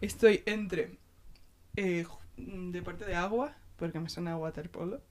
[0.00, 0.98] Estoy entre
[1.76, 2.04] eh,
[2.36, 5.02] deporte de agua, porque me suena a waterpolo,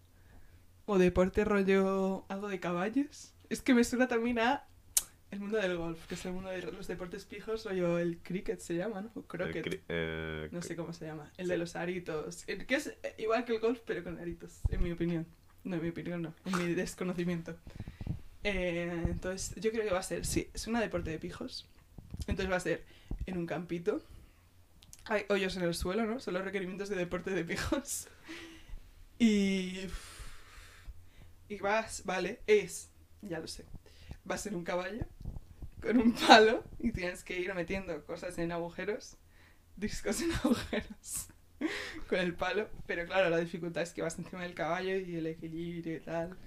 [0.86, 3.34] o deporte rollo algo de caballos.
[3.50, 4.66] Es que me suena también a
[5.32, 8.60] el mundo del golf, que es el mundo de los deportes fijos, rollo el cricket
[8.60, 9.12] se llama, ¿no?
[9.16, 9.66] O croquet.
[9.66, 11.32] cri- eh, No sé cómo se llama.
[11.38, 11.52] El Sí.
[11.52, 12.44] de los aritos.
[12.48, 15.26] El que es eh, igual que el golf, pero con aritos, en mi opinión.
[15.64, 17.56] No, en mi opinión no, en mi desconocimiento.
[18.44, 21.66] Eh, entonces, yo creo que va a ser, sí, es una deporte de pijos.
[22.28, 22.84] Entonces va a ser
[23.26, 24.02] en un campito.
[25.06, 26.20] Hay hoyos en el suelo, ¿no?
[26.20, 28.08] Son los requerimientos de deporte de pijos.
[29.20, 29.88] Y.
[31.50, 32.90] Y vas, vale, es.
[33.22, 33.66] Ya lo sé.
[34.30, 35.06] Va a ser un caballo
[35.82, 39.18] con un palo y tienes que ir metiendo cosas en agujeros,
[39.76, 41.28] discos en agujeros
[42.08, 42.70] con el palo.
[42.88, 46.38] Pero claro, la dificultad es que vas encima del caballo y el equilibrio y tal.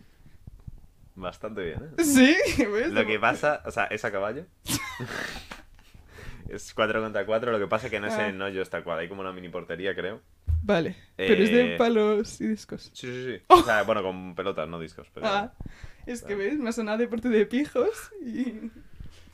[1.15, 2.05] Bastante bien, ¿eh?
[2.05, 2.93] Sí, ¿ves?
[2.93, 4.47] Lo que pasa, o sea, es a caballo.
[6.49, 8.29] es 4 contra 4, lo que pasa es que no es Ah.
[8.29, 10.21] en hoyo tal cual, hay como una mini portería, creo.
[10.63, 12.91] Vale, pero es de Eh, palos y discos.
[12.95, 13.43] Sí, sí, sí.
[13.49, 15.53] O sea, bueno, con pelotas, no discos, pero Ah,
[16.07, 16.37] es que Ah.
[16.37, 18.71] ves, me ha sonado deporte de pijos y.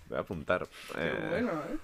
[0.08, 0.66] voy a apuntar.
[0.94, 1.78] Qué Eh, bueno, ¿eh?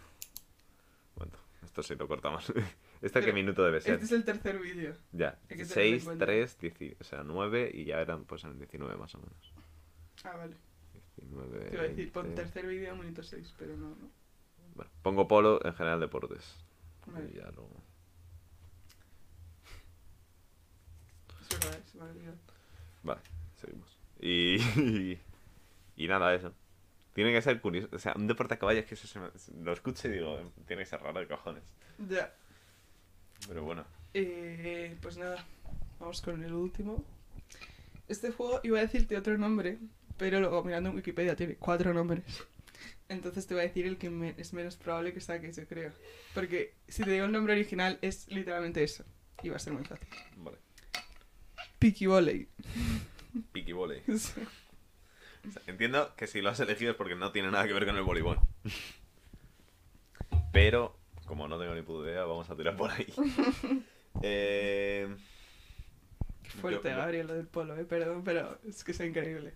[1.17, 1.33] Bueno,
[1.65, 2.53] esto sí lo cortamos.
[3.01, 3.95] ¿Este qué minuto debe ser?
[3.95, 4.95] Este es el tercer vídeo.
[5.13, 6.25] Ya, hay que tenerlo en 6, cuenta.
[6.27, 9.53] 3, 10, o sea, 9 y ya eran pues en el 19 más o menos.
[10.25, 10.57] Ah, vale.
[11.17, 12.35] 19, Te iba a decir, 20.
[12.35, 14.11] tercer vídeo, minuto 6, pero no, no.
[14.79, 16.55] Bueno, pongo polo en general deportes.
[17.07, 17.31] Vale.
[17.35, 17.51] Y ya
[21.91, 22.37] se me olvidado.
[23.03, 23.21] Vale,
[23.61, 23.99] seguimos.
[24.21, 25.19] Y,
[25.97, 26.53] y, nada, eso.
[27.13, 27.89] Tiene que ser curioso.
[27.93, 29.31] O sea, un deporte a caballo es que eso se me-
[29.65, 30.39] lo escucho y digo,
[30.69, 31.65] tiene que ser raro de cojones.
[32.09, 32.33] Ya.
[33.49, 33.85] Pero bueno.
[34.15, 35.45] Eh, pues nada,
[35.99, 37.03] vamos con el último.
[38.07, 39.79] Este juego iba a decirte otro nombre,
[40.17, 42.23] pero luego mirando en Wikipedia tiene cuatro nombres.
[43.09, 45.93] Entonces te voy a decir el que me- es menos probable que saques, yo creo.
[46.35, 49.05] Porque si te digo el nombre original es literalmente eso.
[49.43, 50.09] Y va a ser muy fácil.
[50.37, 50.59] Vale.
[51.79, 52.49] Piki Volley.
[53.53, 54.03] Piki volley.
[54.19, 54.41] Sí.
[55.49, 57.87] O sea, entiendo que si lo has elegido es porque no tiene nada que ver
[57.87, 58.39] con el voleibol.
[60.53, 63.07] Pero, como no tengo ni puta idea, vamos a tirar por ahí.
[64.23, 65.07] Eh,
[66.43, 67.85] Qué fuerte, Yo- Gabriel, lo del polo, eh.
[67.85, 69.55] Perdón, pero es que es increíble.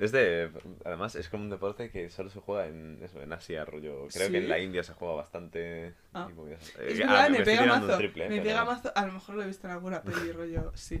[0.00, 0.50] Es de.
[0.84, 4.08] Además, es como un deporte que solo se juega en, eso, en Asia, rollo.
[4.12, 5.94] Creo que en la India se juega bastante.
[6.12, 6.28] Ah.
[6.50, 7.96] Es Eh, verdad, ah, me, pega mazo.
[7.98, 8.92] triple, eh, me pero- pega mazo.
[8.94, 10.72] A lo mejor lo he visto en alguna peli, rollo.
[10.74, 11.00] Sí.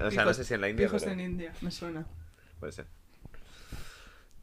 [0.00, 0.86] O sea, no sé si en la India.
[0.86, 2.06] Pijos pero en India, me suena.
[2.60, 2.86] Puede ser.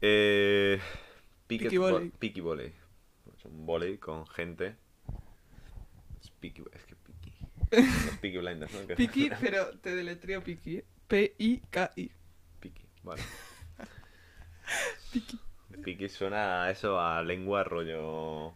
[0.00, 0.80] Eh,
[1.46, 2.12] Piqui volley.
[2.40, 2.72] volley.
[3.36, 4.76] Es un volley con gente.
[6.20, 6.62] Es piqui.
[6.72, 7.32] Es que piqui.
[8.06, 8.80] Los piqui blinders, ¿no?
[8.96, 10.82] Piki, pero te deletreo Piki.
[11.08, 12.10] P-I-K-I.
[12.60, 13.22] Piqui, vale.
[15.12, 15.38] Piki.
[15.82, 18.54] Piqui suena a eso, a lengua rollo.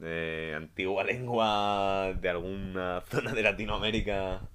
[0.00, 4.48] eh, antigua lengua de alguna zona de Latinoamérica.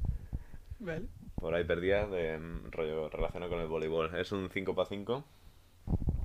[0.80, 1.08] Vale.
[1.40, 4.16] Por ahí perdida, de mm, rollo relacionado con el voleibol.
[4.16, 5.24] Es un 5 para 5.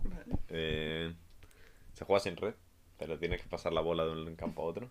[0.04, 0.36] Vale.
[0.48, 1.14] Eh,
[1.94, 2.54] se juega sin red,
[2.98, 4.90] pero tienes que pasar la bola de un campo a otro.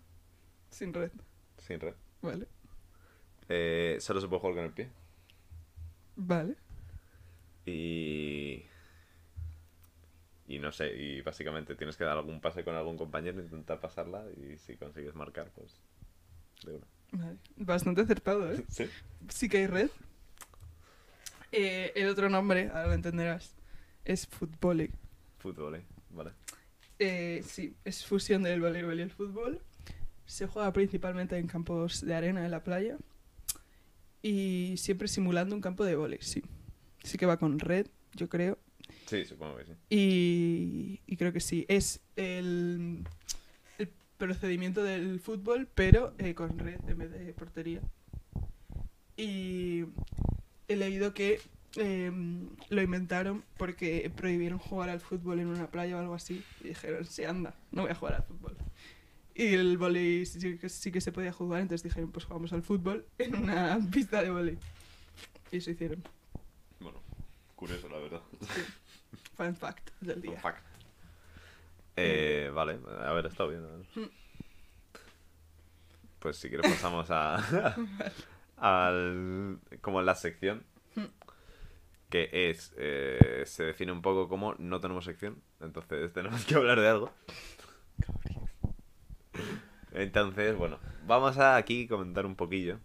[0.70, 1.12] Sin red.
[1.58, 1.94] Sin red.
[2.22, 2.46] Vale.
[3.48, 4.90] Eh, solo se puede jugar con el pie.
[6.16, 6.56] Vale.
[7.66, 8.64] Y.
[10.50, 14.24] Y no sé, y básicamente tienes que dar algún pase con algún compañero, intentar pasarla
[14.36, 15.76] y si consigues marcar, pues.
[16.64, 16.86] De una.
[17.12, 17.38] Vale.
[17.54, 18.64] Bastante acertado, ¿eh?
[18.68, 18.90] Sí.
[19.28, 19.90] Sí que hay red.
[21.52, 23.54] Eh, el otro nombre, ahora lo entenderás,
[24.04, 24.90] es fútbol.
[25.38, 25.84] Fútbol.
[26.10, 26.32] Vale.
[26.98, 29.60] Eh, sí, es fusión del voleibol y el fútbol.
[30.26, 32.98] Se juega principalmente en campos de arena en la playa.
[34.20, 36.42] Y siempre simulando un campo de voleibol, sí.
[37.04, 38.58] Sí que va con red, yo creo.
[39.10, 39.72] Sí, supongo que sí.
[39.90, 41.66] Y, y creo que sí.
[41.68, 43.02] Es el,
[43.78, 47.80] el procedimiento del fútbol, pero eh, con red en vez de portería.
[49.16, 49.84] Y
[50.68, 51.40] he leído que
[51.76, 52.12] eh,
[52.68, 56.44] lo inventaron porque prohibieron jugar al fútbol en una playa o algo así.
[56.62, 58.56] Y dijeron, sí, anda, no voy a jugar al fútbol.
[59.34, 62.62] Y el volei sí, que- sí que se podía jugar, entonces dijeron, pues jugamos al
[62.62, 64.58] fútbol en una pista de volei.
[65.50, 66.02] Y eso hicieron.
[66.78, 67.00] Bueno,
[67.56, 68.22] curioso, la verdad.
[68.40, 68.60] Sí.
[69.40, 70.38] Fun fact del día.
[70.38, 70.56] Fuck.
[71.96, 73.64] Eh, vale, a ver, está bien.
[73.64, 73.86] a ver.
[73.94, 74.10] Mm.
[76.18, 77.36] Pues si quieres pasamos a.
[78.58, 79.58] al.
[79.80, 80.62] como la sección.
[80.94, 81.04] Mm.
[82.10, 82.74] Que es.
[82.76, 85.40] eh, se define un poco como no tenemos sección.
[85.60, 87.10] Entonces tenemos que hablar de algo.
[89.92, 92.78] Entonces, bueno, vamos a aquí comentar un poquillo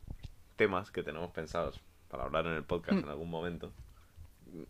[0.55, 3.03] temas que tenemos pensados para hablar en el podcast Mm.
[3.03, 3.73] en algún momento.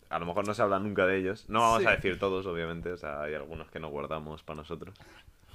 [0.09, 1.49] A lo mejor no se habla nunca de ellos.
[1.49, 1.87] No vamos Sí.
[1.87, 2.91] a decir todos, obviamente.
[2.91, 4.95] O sea, hay algunos que no guardamos para nosotros.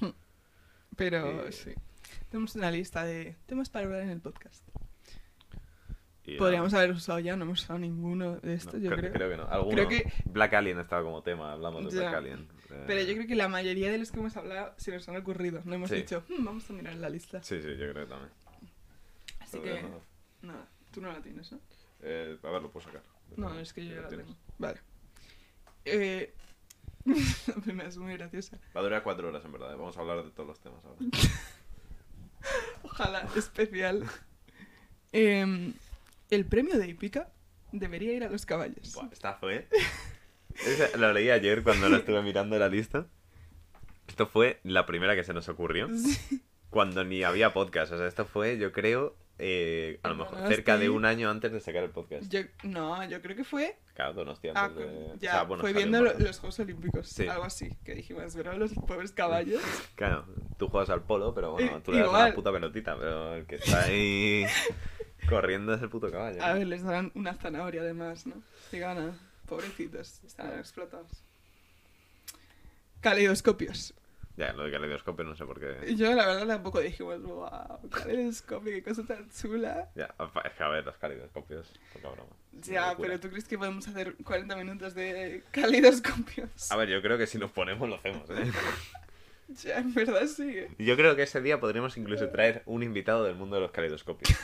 [0.97, 1.73] Pero Eh, sí.
[2.31, 4.67] Tenemos una lista de temas para hablar en el podcast.
[6.25, 9.13] Y Podríamos nada, haber usado ya, no hemos usado ninguno de no, estos, yo cre-
[9.13, 9.31] creo.
[9.31, 9.47] que no.
[9.49, 12.01] Alguno, Creo que- Black Alien estaba como tema, hablamos de Ya.
[12.03, 12.49] Black Alien.
[12.71, 15.17] Eh, Pero yo creo que la mayoría de los que hemos hablado se nos han
[15.17, 15.63] ocurrido.
[15.65, 15.97] No hemos Sí.
[15.97, 17.43] dicho, "Hmm, vamos a mirar la lista.
[17.43, 18.31] Sí, sí, yo creo que también.
[19.41, 19.99] Así Pero que, nada.
[20.43, 21.59] nada, tú no la tienes, ¿no?
[22.03, 23.03] Eh, a ver, lo puedo sacar.
[23.37, 24.37] No, es que yo ya la tengo.
[24.59, 24.81] Vale.
[25.85, 26.35] Eh...
[27.47, 28.59] la primera es muy graciosa.
[28.77, 29.73] Va a durar cuatro horas, en verdad.
[29.73, 29.77] eh.
[29.77, 30.99] Vamos a hablar de todos los temas ahora.
[32.83, 34.05] Ojalá, especial.
[35.13, 35.73] Em,
[36.31, 37.31] el premio de hípica
[37.73, 38.95] debería ir a los caballos.
[38.95, 39.69] Buah, esta fue.
[40.67, 43.07] Esa- lo leí ayer cuando lo estuve mirando la lista.
[44.09, 45.89] Esto fue la primera que se nos ocurrió.
[45.97, 46.43] Sí.
[46.71, 47.93] Cuando ni había podcast.
[47.93, 51.31] O sea, esto fue, yo creo, eh, a lo mejor no, cerca de un año
[51.31, 52.29] antes de sacar el podcast.
[52.31, 55.07] Yo, no, yo creo que fue, Claro, Donostia ah, antes de...
[55.19, 57.27] ya, o sea, bueno, fue viendo lo- los Juegos Olímpicos, Sí.
[57.27, 59.61] algo así, que dijimos, pero los pobres caballos.
[59.97, 60.25] Claro,
[60.59, 62.27] tú juegas al polo, pero bueno, tú le das igual.
[62.27, 64.45] una puta pelotita, pero el que está ahí
[65.29, 66.43] corriendo es el puto caballo.
[66.43, 68.35] A ver, les darán una zanahoria además, ¿no?
[68.71, 71.23] Si gana, pobrecitos, están explotados.
[73.01, 73.95] Caleidoscopios.
[74.41, 75.95] Ya, lo de caleidoscopio no sé por qué.
[75.95, 79.91] Yo la verdad tampoco dijimos, wow, caleidoscopio, qué cosa tan chula.
[79.95, 82.31] Ya, es que a ver, los caleidoscopios, poca broma.
[82.63, 86.73] Ya, pero ¿tú crees que podemos hacer 40 minutos de caleidoscopios?
[86.73, 88.51] A ver, yo creo que si nos ponemos lo hacemos, ¿eh?
[89.63, 90.49] Ya, en verdad sí.
[90.57, 90.71] ¿eh?
[90.79, 94.39] Yo creo que ese día podríamos incluso traer un invitado del mundo de los caleidoscopios.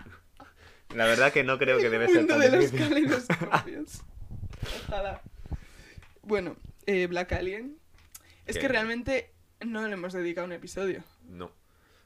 [0.94, 4.02] La verdad que no creo que debe ser mundo tan de los caleidoscopios.
[4.88, 5.20] Ojalá.
[6.22, 7.81] Bueno, eh, Black Alien.
[8.46, 8.62] Es ¿Qué?
[8.62, 11.02] que realmente no le hemos dedicado un episodio.
[11.28, 11.50] No.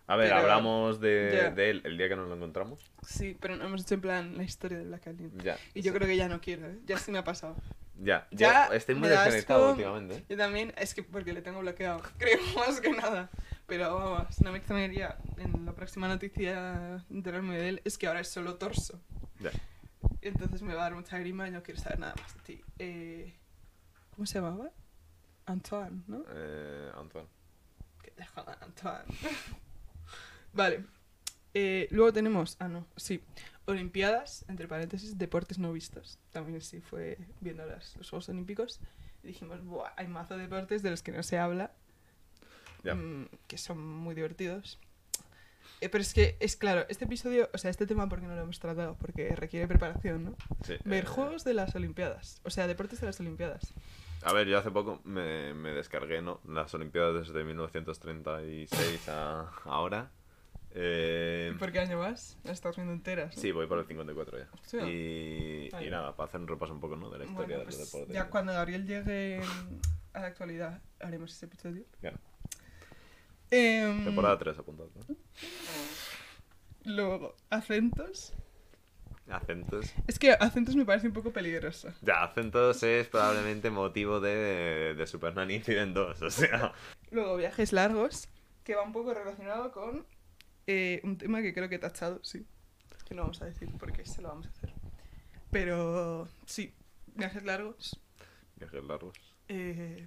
[0.09, 2.81] A ver, Pero- hablamos de, de él el día que nos lo encontramos.
[3.05, 5.37] Sí, pero no hemos hecho en plan la historia de Black Alien.
[5.41, 5.57] Ya.
[5.75, 6.79] Y yo creo que ya no quiero, ¿eh?
[6.87, 7.57] Ya se me ha pasado.
[7.99, 8.77] Ya, Ya ya.
[8.77, 9.71] Estoy muy desconectado asco.
[9.73, 10.17] últimamente.
[10.17, 10.25] ¿eh?
[10.29, 13.31] Yo también, es que porque le tengo bloqueado, creo, más que nada.
[13.67, 15.17] Pero vamos, no me extrañaría.
[15.39, 19.01] En la próxima noticia enterarme de él es que ahora es solo torso.
[19.41, 19.51] Ya.
[20.23, 22.61] Entonces me va a dar mucha grima y no quiero saber nada más de ti.
[22.79, 23.35] Eh,
[24.15, 24.71] ¿Cómo se llamaba?
[25.47, 26.25] Antoine, ¿no?
[26.31, 27.29] Eh, Antoine.
[28.03, 29.05] Que te jodan, Antoine.
[30.53, 30.85] vale.
[31.55, 33.23] Eh, luego tenemos, ah no, sí,
[33.65, 36.19] Olimpiadas, entre paréntesis, deportes no vistos.
[36.31, 38.81] También sí fue viendo las, los Juegos Olímpicos.
[39.23, 41.73] Y dijimos, Buah, hay mazo de deportes de los que no se habla,
[42.85, 42.95] Ya.
[42.95, 44.79] mm, que son muy divertidos.
[45.81, 48.37] Eh, pero es que, es claro, este episodio, o sea, este tema, ¿por qué no
[48.37, 48.97] lo hemos tratado?
[48.99, 50.37] Porque requiere preparación, ¿no?
[50.65, 53.75] Sí, Ver eh, Juegos de las Olimpiadas, o sea, deportes de las Olimpiadas.
[54.23, 56.41] A ver, yo hace poco me, me descargué, ¿no?
[56.49, 60.11] Las Olimpiadas desde 1936 a ahora.
[60.79, 62.37] Eh, ¿Y por qué año vas?
[62.45, 63.35] Las estás viendo enteras.
[63.35, 64.49] sí, voy por el 54 ya.
[64.53, 64.87] Hostia.
[64.89, 67.09] Y, y nada, para hacer un repaso un poco, ¿no?
[67.09, 68.15] De la Bueno, historia de pues los deportes.
[68.15, 71.85] ya cuando Gabriel llegue mm, a la actualidad haremos ese episodio.
[72.01, 72.19] Claro.
[73.51, 74.91] Em, Temporada 3 apuntado.
[75.09, 75.17] ¿no?
[76.85, 78.35] Luego, acentos.
[79.29, 79.93] Acentos.
[80.07, 81.93] Es que acentos me parece un poco peligroso.
[82.03, 86.73] Ya, acentos es probablemente motivo de, de Super Nanny Incident 2, o sea...
[87.11, 88.29] Luego, viajes largos,
[88.63, 90.07] que va un poco relacionado con
[90.67, 92.47] eh, un tema que creo que he tachado, sí.
[93.05, 94.73] Que no vamos a decir porque se lo vamos a hacer.
[95.51, 96.75] Pero sí,
[97.15, 98.01] viajes largos.
[98.57, 99.17] Viajes largos.
[99.49, 100.05] Eh,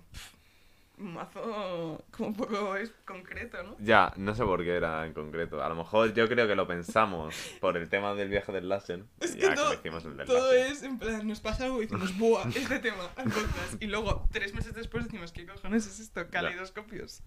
[1.00, 3.76] mazo como un poco es concreto, ¿no?
[3.80, 5.64] Ya, no sé por qué era en concreto.
[5.64, 9.04] A lo mejor yo creo que lo pensamos por el tema del viaje del láser.
[9.20, 10.72] Es y que ya todo, el del todo láser.
[10.72, 12.48] es, en plan, nos pasa algo y decimos, ¡buah!
[12.50, 13.82] Este tema, al podcast.
[13.82, 16.28] Y luego, tres meses después, decimos, ¿qué cojones es esto?
[16.30, 17.22] Caleidoscopios.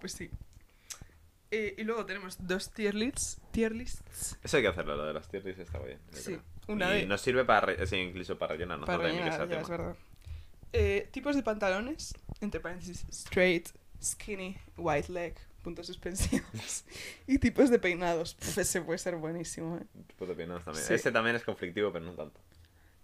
[0.00, 0.30] Pues sí.
[1.50, 3.40] Eh, y luego tenemos dos tier lists.
[3.52, 6.00] Tier lists Eso hay que hacerlo, lo de las tier lists está bien.
[6.10, 6.42] Sí, creo.
[6.68, 9.60] una y de- nos sirve para, re- sí, incluso para rellenar, no para rellenar, ya,
[9.60, 9.96] es verdad.
[10.72, 13.68] Eh, tipos de pantalones, entre paréntesis, straight,
[14.02, 16.84] skinny, white leg, puntos suspensivos.
[17.26, 18.34] y tipos de peinados.
[18.34, 19.86] Pff, ese puede ser buenísimo, ¿eh?
[20.06, 20.86] Tipo de peinados también.
[20.86, 20.94] Sí.
[20.94, 22.40] Ese también es conflictivo, pero no tanto.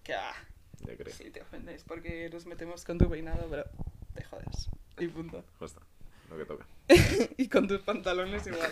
[0.04, 0.34] Que, ah,
[0.80, 1.14] Yo creo.
[1.14, 3.64] Sí, te ofendes porque nos metemos con tu peinado, pero
[4.14, 4.68] te jodes.
[4.98, 5.44] Y punto.
[5.58, 5.80] Justo.
[6.28, 6.66] Lo que toca.
[7.36, 8.70] y con tus pantalones igual.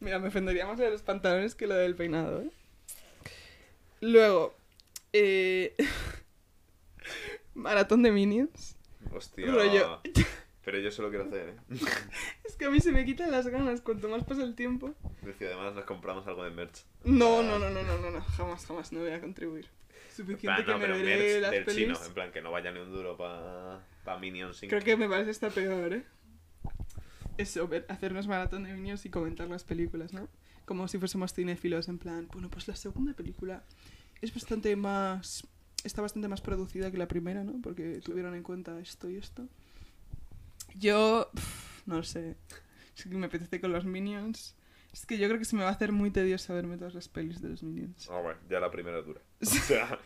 [0.00, 2.50] Mira, me ofendería más de los pantalones que lo del peinado, ¿eh?
[4.00, 4.54] Luego,
[5.12, 5.74] eh...
[7.54, 8.75] maratón de Minions.
[9.12, 9.46] Hostia.
[9.46, 10.00] Rollo.
[10.64, 11.54] Pero yo solo quiero hacer, ¿eh?
[12.44, 14.94] Es que a mí se me quitan las ganas cuanto más pasa el tiempo.
[15.22, 16.84] Decía, además nos compramos algo de merch.
[17.04, 17.42] No, Ah.
[17.42, 18.20] no, no, no, no, no, no.
[18.22, 19.66] Jamás, jamás no voy a contribuir.
[19.66, 21.80] En Suficiente plan, que no, me veré las del pelis.
[21.84, 21.98] chino.
[22.06, 24.70] En plan, que no vaya ni un duro para pa Minions 5.
[24.70, 26.04] Creo que me parece hasta peor, ¿eh?
[27.38, 30.26] Eso, ver, hacernos maratón de Minions y comentar las películas, ¿no?
[30.64, 33.62] Como si fuésemos cinéfilos, en plan, bueno, pues la segunda película
[34.22, 35.46] es bastante más...
[35.86, 37.60] Está bastante más producida que la primera, ¿no?
[37.62, 39.48] Porque tuvieron en cuenta esto y esto.
[40.74, 41.30] Yo...
[41.32, 42.36] pf, no sé.
[42.94, 44.56] Sí que me apetece con los Minions.
[44.92, 47.08] Es que yo creo que se me va a hacer muy tedioso verme todas las
[47.08, 48.08] pelis de los Minions.
[48.10, 49.20] Ah, bueno, ya la primera dura.
[49.42, 49.98] O sea,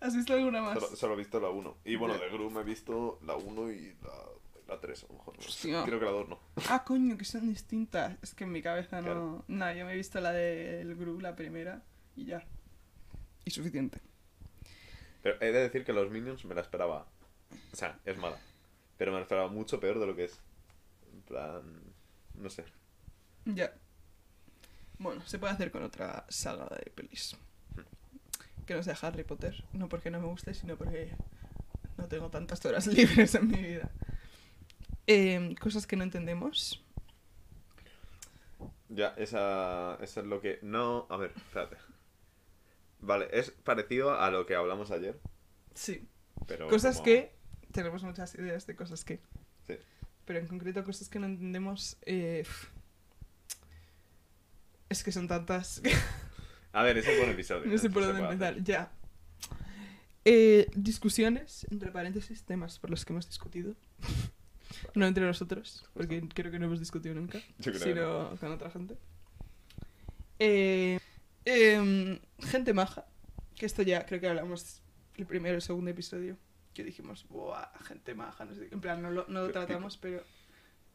[0.00, 0.74] ¿Has visto alguna más?
[0.74, 1.78] solo, solo he visto la 1.
[1.84, 5.14] Y bueno, de Gru me he visto la 1 y la, la 3, a lo
[5.14, 5.38] mejor.
[5.38, 5.82] Hostia.
[5.84, 6.38] Creo que la 2 no.
[6.68, 8.16] Ah, coño, que son distintas.
[8.22, 9.02] Es que en mi cabeza no.
[9.02, 9.44] Claro.
[9.48, 11.82] No, yo me he visto la del Gru, la primera,
[12.16, 12.46] y ya.
[13.44, 14.00] Y suficiente.
[15.22, 17.06] Pero he de decir que los Minions me la esperaba.
[17.72, 18.38] O sea, es mala.
[18.98, 20.40] Pero me la esperaba mucho peor de lo que es.
[21.12, 21.62] En plan.
[22.34, 22.64] No sé.
[23.44, 23.72] Ya.
[24.98, 27.36] Bueno, se puede hacer con otra saga de pelis.
[28.66, 29.64] Que no sea Harry Potter.
[29.72, 31.10] No porque no me guste, sino porque
[31.96, 33.90] no tengo tantas horas libres en mi vida.
[35.06, 36.82] Em, cosas que no entendemos.
[38.88, 40.58] Ya, esa, esa es lo que...
[40.62, 41.76] No, a ver, espérate.
[43.02, 45.18] Vale, es parecido a lo que hablamos ayer,
[45.74, 46.08] Sí.
[46.46, 46.68] pero...
[46.68, 47.34] Cosas como- que.
[47.72, 49.20] Tenemos muchas ideas de cosas que.
[49.66, 49.76] Sí.
[50.24, 51.96] Pero en concreto, cosas que no entendemos.
[52.02, 52.44] eh,
[54.88, 55.80] es que son tantas.
[56.72, 57.70] A ver, es un buen episodio.
[57.70, 58.52] no sé por dónde empezar.
[58.54, 58.64] hacer.
[58.64, 58.92] Ya.
[60.24, 63.74] Eh, discusiones, entre paréntesis, temas por los que hemos discutido.
[64.94, 68.52] No entre nosotros, porque creo que no hemos discutido nunca, Yo creo que sino con
[68.52, 68.96] otra gente.
[70.38, 70.98] Eh,
[71.44, 73.06] em, gente maja,
[73.56, 74.82] que esto ya creo que hablamos
[75.16, 76.36] el primero o el segundo episodio,
[76.74, 77.68] que dijimos, ¡buah!
[77.84, 78.74] Gente maja, no sé qué".
[78.74, 80.22] En plan, no lo, no lo tratamos, pero.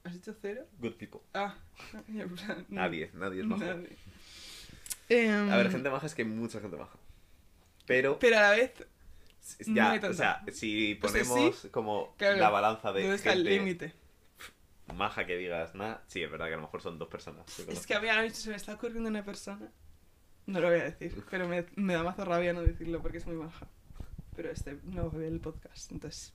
[0.03, 0.65] ¿Has dicho cero?
[0.79, 1.19] Good people.
[1.33, 1.57] Ah,
[2.07, 2.81] en plan, no.
[2.81, 3.63] Nadie, nadie es majo.
[3.63, 3.97] Nadie.
[5.09, 6.97] Em, A ver, gente maja es que hay mucha gente maja.
[7.85, 8.73] Pero, Pero a la vez,
[9.67, 13.15] no ya, hay o sea, si O sea, ponemos como Claro, la balanza de ¿dónde
[13.15, 13.93] está el gente límite?
[14.93, 17.45] maja que digas nada, sí, es verdad que a lo mejor son dos personas.
[17.59, 19.71] Es que a mí ahora mismo se me está ocurriendo una persona.
[20.47, 23.27] No lo voy a decir, pero me, me da mazo rabia no decirlo porque es
[23.27, 23.67] muy maja.
[24.35, 26.33] Pero este no ve el podcast, entonces.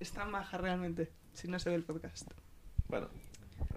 [0.00, 2.30] Es tan maja realmente si no se ve el podcast.
[2.88, 3.08] Bueno,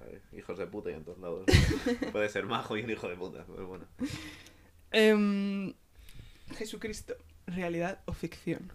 [0.02, 1.46] a ver, hijos de puta y en todos lados.
[2.12, 3.86] Puede ser majo y un hijo de puta, pero bueno.
[4.90, 5.74] Em,
[6.56, 8.72] Jesucristo, ¿realidad o ficción?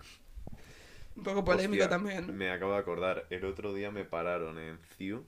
[1.17, 2.37] Un poco polémico Hostia, también.
[2.37, 5.27] Me acabo de acordar, el otro día me pararon en CIU,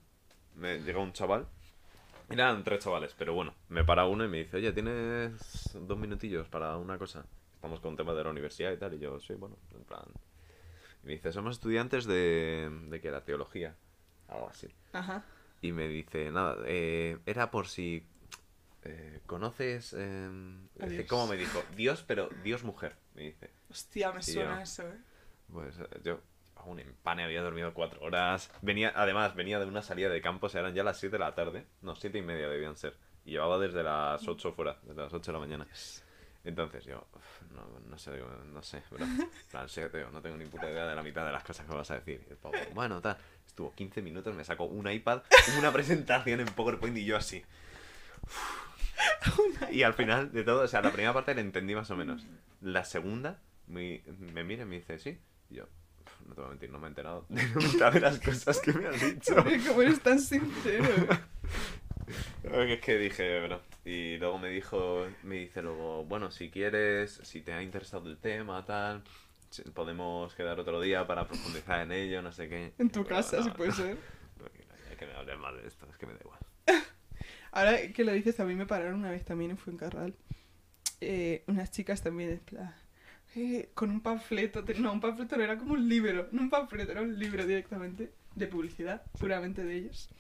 [0.55, 1.49] me llegó un chaval,
[2.41, 6.49] eran tres chavales, pero bueno, me para uno y me dice, oye, ¿tienes dos minutillos
[6.49, 7.25] para una cosa?
[7.55, 10.05] Estamos con temas de la universidad y tal, y yo, sí, bueno, en plan...
[11.03, 13.75] Y me dice, somos estudiantes de, de que la teología,
[14.29, 14.69] algo así.
[14.93, 15.25] Ajá.
[15.61, 18.07] Y me dice, nada, eh, era por si
[18.83, 19.95] eh, conoces...
[19.97, 20.29] eh,
[20.87, 21.07] Dios.
[21.09, 21.63] ¿Cómo me dijo?
[21.77, 23.51] Dios, pero Dios mujer, me dice.
[23.71, 24.63] Hostia, me suena yo.
[24.63, 24.99] eso, eh.
[25.53, 26.21] Pues yo,
[26.65, 28.51] aún en pane, había dormido cuatro horas.
[28.63, 31.19] Venía, además, venía de una salida de campo, o sea, eran ya las 7 de
[31.19, 31.67] la tarde.
[31.83, 32.97] No, siete y media debían ser.
[33.25, 35.67] Y llevaba desde las 8 fuera, desde las 8 de la mañana.
[36.45, 38.11] Entonces yo, uf, no, no sé,
[38.53, 39.07] no sé, bro.
[39.51, 41.91] Plan, tío, no tengo ni puta idea de la mitad de las cosas que vas
[41.91, 42.23] a decir.
[42.29, 43.17] Y el pavo, bueno, tal.
[43.47, 45.23] Estuvo 15 minutos, me sacó un iPad,
[45.59, 47.43] una presentación en PowerPoint y yo así.
[49.71, 52.25] Y al final de todo, o sea, la primera parte la entendí más o menos.
[52.61, 55.19] La segunda, me, me mira y me dice, sí.
[55.51, 55.71] Y yo, "Uf,
[56.27, 58.61] no te voy a mentir, no me he enterado de la mitad de las cosas
[58.61, 59.35] que me has dicho.
[59.69, 60.89] ¿Cómo eres tan sincero?
[62.43, 63.63] Es que dije, bro.
[63.87, 68.19] Y luego me dijo, me dice luego, bueno, si quieres, si te ha interesado el
[68.19, 69.03] tema, tal,
[69.73, 72.75] podemos quedar otro día para profundizar en ello, no sé qué.
[72.79, 73.97] En tu casa, "No, si puede no, ser.
[74.39, 76.39] no, que me hables mal de esto, es que me da igual.
[77.53, 80.15] Ahora que lo dices, a mí me pararon una vez también en Fuencarral.
[81.01, 82.75] Eh, unas chicas también, en plan,
[83.37, 84.65] eh, con un panfleto.
[84.79, 86.29] No, un panfleto no era como un libro.
[86.33, 90.11] No un panfleto, era un libro directamente de publicidad, puramente de ellos.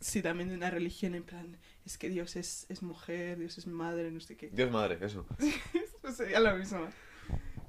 [0.00, 3.68] Sí, también de una religión, en plan, es que Dios es, es mujer, Dios es
[3.68, 4.50] madre, no sé qué.
[4.50, 5.24] Dios madre, eso.
[6.02, 6.88] Eso sería lo mismo.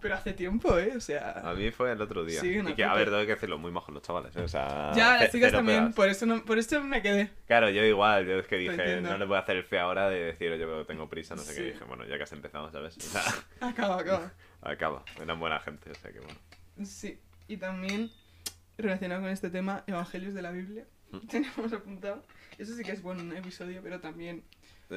[0.04, 0.94] Pero hace tiempo, ¿eh?
[0.96, 1.32] O sea.
[1.44, 2.42] A mí fue el otro día.
[2.42, 4.42] Sí, y que, a ver, tengo que decirlo, muy majos los chavales, ¿eh?
[4.42, 4.92] O sea...
[4.94, 7.32] ya, las chicas también, por eso, no, por eso me quedé.
[7.48, 10.10] Claro, yo igual, yo es que dije, no le voy a hacer el feo ahora
[10.10, 11.62] de decir, oye, pero tengo prisa, no sé Sí.
[11.62, 11.72] qué.
[11.72, 12.98] Dije, bueno, ya que has empezado, ¿sabes?
[12.98, 13.22] O sea,
[13.62, 14.32] Acaba, acaba.
[14.62, 15.04] acaba.
[15.22, 16.40] Eran buena gente, o sea que bueno.
[16.84, 18.12] Sí, y también
[18.78, 20.86] relacionado con este tema, Evangelios de la Biblia.
[21.12, 21.18] Mm.
[21.28, 22.24] Tenemos apuntado.
[22.58, 24.44] Eso sí que es buen episodio, pero también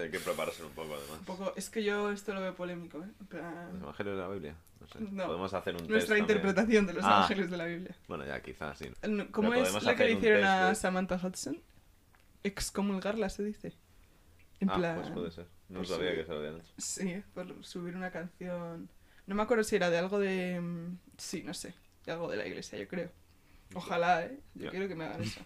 [0.03, 1.19] Hay que prepararse un poco, además.
[1.21, 1.53] un poco.
[1.57, 3.09] Es que yo esto lo veo polémico, ¿eh?
[3.29, 4.55] Plan, ¿Los evangelios de la Biblia?
[4.81, 5.01] No sé.
[5.01, 5.27] No.
[5.27, 6.37] Podemos hacer un test nuestra también.
[6.37, 7.09] interpretación de los Ah.
[7.19, 7.97] Evangelios de la Biblia.
[8.09, 8.91] Bueno, ya, quizás, sí.
[9.33, 11.59] ¿Cómo Pero es la que le hicieron a de- Samantha Hudson?
[12.45, 13.73] Excomulgarla, se dice.
[14.61, 14.97] En ah, plan.
[15.01, 15.47] pues puede ser.
[15.69, 16.17] No pues sabía sí.
[16.17, 16.73] que se lo habían hecho.
[16.79, 18.89] Sí, por subir una canción.
[19.27, 20.61] No me acuerdo si era de algo de.
[20.61, 21.75] mm, Sí, no sé.
[22.05, 23.11] De algo de la iglesia, yo creo.
[23.75, 24.39] Ojalá, ¿eh?
[24.55, 25.41] Yo quiero que me hagan eso.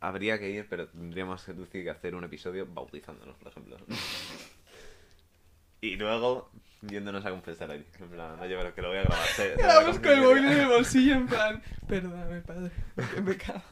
[0.00, 3.76] Habría que ir, pero tendríamos que, Lucy, que hacer un episodio bautizándonos, por ejemplo.
[5.82, 6.50] y luego
[6.82, 7.84] yéndonos a confesar allí.
[7.98, 9.28] En plan, oye, pero que lo voy a grabar.
[9.58, 12.70] Vamos con el móvil en el bolsillo en plan, perdóname, padre,
[13.14, 13.62] qué pecado.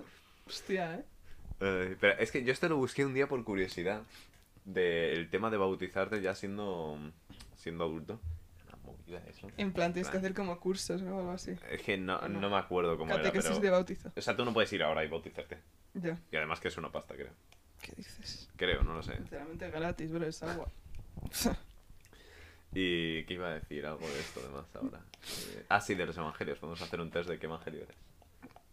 [0.46, 1.04] Hostia, ¿eh?
[1.60, 4.02] Eh, pero es que yo esto lo busqué un día por curiosidad.
[4.64, 6.98] Del tema de bautizarte ya siendo,
[7.56, 8.20] siendo adulto.
[9.26, 9.48] Eso.
[9.56, 11.56] En plan, tienes que hacer como cursos o algo así.
[11.70, 12.40] Es que no, No.
[12.40, 13.62] no me acuerdo cómo era, Catequesis pero...
[13.62, 14.12] de bautizo.
[14.14, 15.56] O sea, tú no puedes ir ahora y bautizarte.
[16.02, 16.18] Ya.
[16.30, 17.32] Y además que es una pasta, creo.
[17.82, 18.48] ¿Qué dices?
[18.56, 19.16] Creo, no lo sé.
[19.16, 20.68] Sinceramente gratis, bro, es agua.
[22.72, 23.86] ¿Y qué iba a decir?
[23.86, 25.00] Algo de esto además ahora.
[25.54, 26.58] Eh, ah, sí, de los evangelios.
[26.58, 27.96] Podemos hacer un test de qué evangelio eres.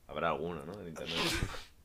[0.08, 0.80] Habrá alguno, ¿no?
[0.82, 1.16] En internet.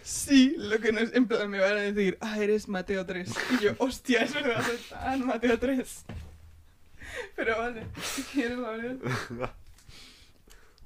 [0.00, 1.12] Sí, lo que no es.
[1.12, 3.30] En plan, me van a decir, ah, eres Mateo 3.
[3.50, 6.04] Y yo, hostia, es verdad, tan Mateo 3.
[7.36, 8.58] Pero vale, si quieres.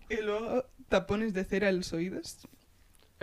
[0.09, 2.49] Y luego, tapones de cera en los oídos.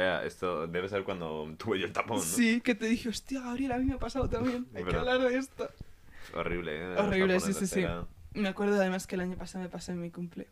[0.01, 2.23] Eh, esto debe ser cuando tuve yo el tapón, ¿no?
[2.23, 4.65] Sí, que te dije, hostia, Gabriel, a mí me ha pasado también.
[4.73, 5.69] Hay que hablar de esto.
[6.33, 6.95] Horrible, ¿eh?
[6.97, 7.85] Horrible, sí, de sí, sí.
[8.33, 10.47] Me acuerdo además que el año pasado me pasó en mi cumple.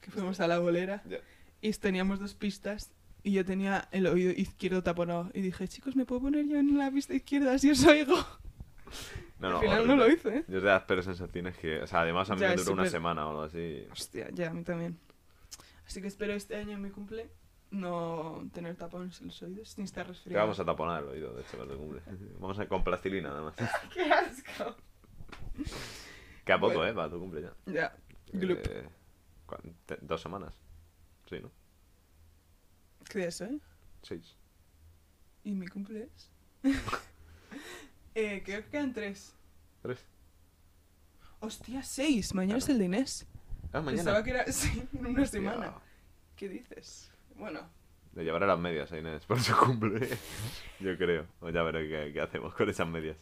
[0.00, 1.18] Que fuimos a la bolera Ya.
[1.60, 2.90] y teníamos dos pistas
[3.22, 5.30] y yo tenía el oído izquierdo taponado.
[5.34, 8.14] Y dije, chicos, ¿me puedo poner yo en la pista izquierda si os oigo?
[9.40, 10.08] No, Al no, final no horrible.
[10.08, 10.44] lo hice, ¿eh?
[10.48, 11.80] Yo te das peores sensaciones que...
[11.82, 13.84] O sea, además a mí Ya, me duró una súper- semana o algo así.
[13.90, 14.98] Hostia, ya, a mí también.
[15.86, 17.28] Así que espero este año en mi cumple
[17.70, 20.42] no tener tapones en los oídos ni estar resfriado.
[20.44, 22.02] vamos a taponar el oído, de hecho, para tu cumple.
[22.38, 23.54] Vamos a con plastilina, nada más.
[23.94, 24.76] ¡Qué asco!
[26.44, 26.90] Que a poco, Bueno.
[26.90, 26.94] ¿eh?
[26.94, 27.54] Para tu cumple ya.
[27.66, 27.96] Ya.
[28.32, 28.88] Eh,
[29.46, 30.54] ¿cuán- te- ¿Dos semanas?
[31.28, 31.50] Sí, ¿no?
[33.08, 33.60] ¿Qué día es hoy?
[34.02, 34.36] Seis.
[35.44, 36.30] ¿Y mi cumple es?
[38.14, 39.34] eh, creo que quedan tres.
[39.82, 40.04] ¿Tres?
[41.40, 42.34] Hostia, seis.
[42.34, 42.64] Mañana Claro.
[42.64, 43.26] es el de Inés.
[43.72, 43.96] Ah, mañana.
[43.96, 45.74] Pensaba que era sí, en una semana.
[46.36, 47.09] ¿Qué dices?
[47.40, 47.60] Bueno,
[48.14, 50.08] Le llevaré las medias a Inés por su cumple.
[50.78, 51.26] Yo creo.
[51.40, 53.16] O ya veré qué, qué hacemos con esas medias.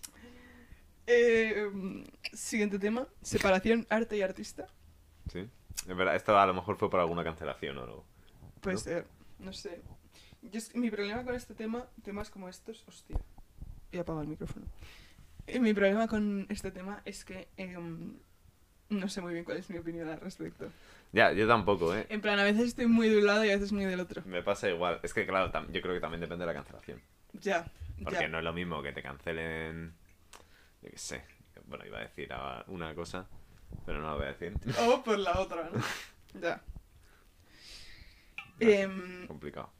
[1.07, 4.67] eh, siguiente tema: separación arte y artista.
[5.33, 5.49] ¿Sí?
[5.89, 8.05] Es verdad, esto a lo mejor fue por alguna cancelación o algo.
[8.61, 8.81] Puede ¿No?
[8.81, 9.07] ser,
[9.39, 9.81] no sé.
[10.43, 13.19] Yo mi problema con este tema, temas como estos, hostia,
[13.93, 14.67] he apagado el micrófono.
[15.47, 18.19] Eh, mi problema con este tema es que em,
[18.91, 20.71] no sé muy bien cuál es mi opinión al respecto.
[21.13, 22.07] Ya, yo tampoco, ¿eh?
[22.11, 24.23] En plan, a veces estoy muy de un lado y a veces muy del otro.
[24.27, 25.01] Me pasa igual.
[25.03, 27.01] Es que, claro, yo creo que también depende de la cancelación.
[27.35, 27.71] Ya,
[28.03, 28.29] Porque ya.
[28.29, 29.95] no es lo mismo que te cancelen.
[30.83, 31.25] Yo qué sé.
[31.67, 32.29] Bueno, iba a decir
[32.69, 33.27] una cosa,
[33.85, 34.55] pero no lo voy a decir.
[34.81, 35.81] O por la otra, ¿no?
[36.41, 36.63] ya.
[38.61, 39.71] Em, Complicado.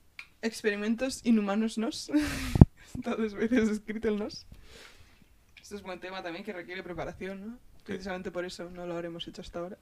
[0.43, 2.11] experimentos inhumanos nos.
[2.95, 4.47] Dos veces escrito el nos.
[5.61, 7.59] Esto es buen tema también que requiere preparación, ¿no?
[7.89, 9.79] Precisamente por eso no lo habremos hecho hasta ahora.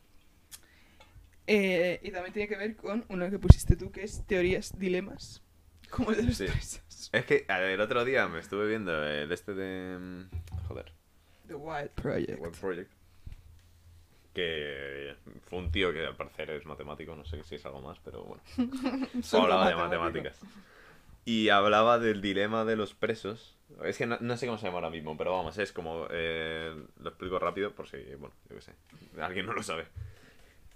[1.46, 5.42] Eh, y también tiene que ver con uno que pusiste tú, que es teorías, dilemas.
[5.90, 6.46] Como el de los Sí.
[6.46, 7.10] presos.
[7.12, 9.96] Es que a ver, el otro día me estuve viendo el este de.
[9.98, 10.92] mm, Joder.
[11.46, 12.90] The Wild The Project.
[14.34, 15.14] Que
[15.48, 18.24] fue un tío que al parecer es matemático, no sé si es algo más, pero
[18.24, 18.42] bueno.
[19.32, 20.38] Hablaba de matemáticas.
[21.24, 23.55] Y hablaba del dilema de los presos.
[23.84, 26.06] Es que no, no sé cómo se llama ahora mismo, pero vamos, es como.
[26.10, 28.72] eh, lo explico rápido por si, bueno, yo qué sé.
[29.20, 29.86] Alguien no lo sabe.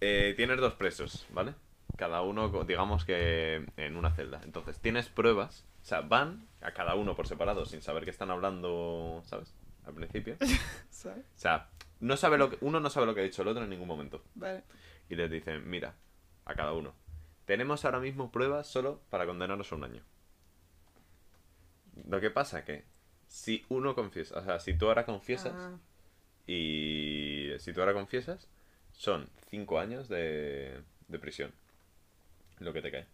[0.00, 1.54] Eh, tienes dos presos, ¿vale?
[1.96, 4.40] Cada uno, digamos que en una celda.
[4.44, 5.66] Entonces, tienes pruebas.
[5.82, 9.54] O sea, van a cada uno por separado sin saber que están hablando, ¿sabes?
[9.84, 10.36] Al principio.
[10.90, 11.24] ¿Sabes?
[11.24, 11.68] O sea,
[12.00, 13.88] no sabe lo que, uno no sabe lo que ha dicho el otro en ningún
[13.88, 14.22] momento.
[14.34, 14.64] Vale.
[15.08, 15.94] Y les dicen, mira,
[16.44, 16.94] a cada uno.
[17.44, 20.02] Tenemos ahora mismo pruebas solo para condenarnos a un año.
[22.08, 22.84] Lo que pasa que
[23.28, 25.76] si uno confiesa, o sea, si tú ahora confiesas Ah,
[26.46, 28.48] y si tú ahora confiesas,
[28.92, 31.52] son cinco años de, de prisión.
[32.58, 33.06] Lo que te cae.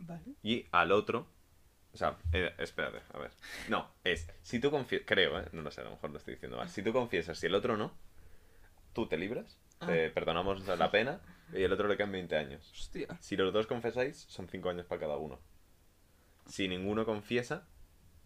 [0.00, 0.22] vale.
[0.42, 1.26] Y al otro,
[1.94, 3.30] o sea, eh, espérate, a ver.
[3.68, 5.46] No, es, si tú confiesas, creo, ¿eh?
[5.52, 6.68] No lo sé, a lo mejor lo estoy diciendo mal.
[6.68, 7.92] Si tú confiesas y el otro no,
[8.92, 10.10] tú te libras, te Ah.
[10.12, 11.20] perdonamos la pena
[11.54, 12.70] y el otro le caen 20 años.
[12.72, 13.06] Hostia.
[13.20, 15.38] Si los dos confesáis, son 5 años para cada uno.
[16.46, 17.66] Si ninguno confiesa,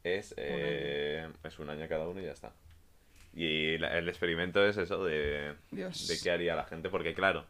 [0.04, 2.52] es, eh, es un año cada uno y ya está.
[3.34, 6.06] Y la- el experimento es eso de, Dios.
[6.06, 7.44] de qué haría la gente, porque claro,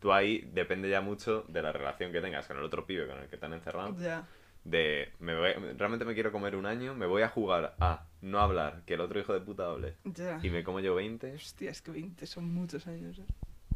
[0.00, 3.18] tú ahí depende ya mucho de la relación que tengas con el otro pibe con
[3.18, 3.96] el que te han encerrado.
[3.98, 4.26] Ya.
[4.64, 8.38] De, me voy- realmente me quiero comer un año, me voy a jugar a no
[8.38, 10.38] hablar, que el otro hijo de puta hable, Ya.
[10.42, 11.34] y me como yo 20.
[11.34, 13.18] Hostia, es que 20 son muchos años.
[13.18, 13.24] ¿eh?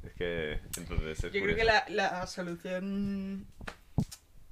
[0.06, 1.56] Es que, entonces, es Yo creo curioso.
[1.58, 3.46] que la, la solución.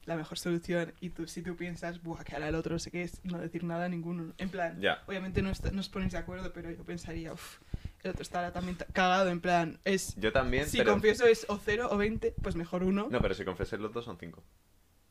[0.07, 2.93] La mejor solución, y tú, si tú piensas, buah, que ahora el otro no sé
[2.93, 4.33] qué es, no decir nada a ninguno.
[4.39, 7.59] En plan, obviamente no, est- no os ponéis de acuerdo, pero yo pensaría, uff,
[8.05, 9.31] el otro estará también ta- cagado.
[9.31, 10.15] En plan, es.
[10.17, 10.93] Yo también, Si pero...
[10.93, 13.09] confieso es o 0 o 20, pues mejor uno.
[13.11, 14.43] No, pero si confesé los dos son 5.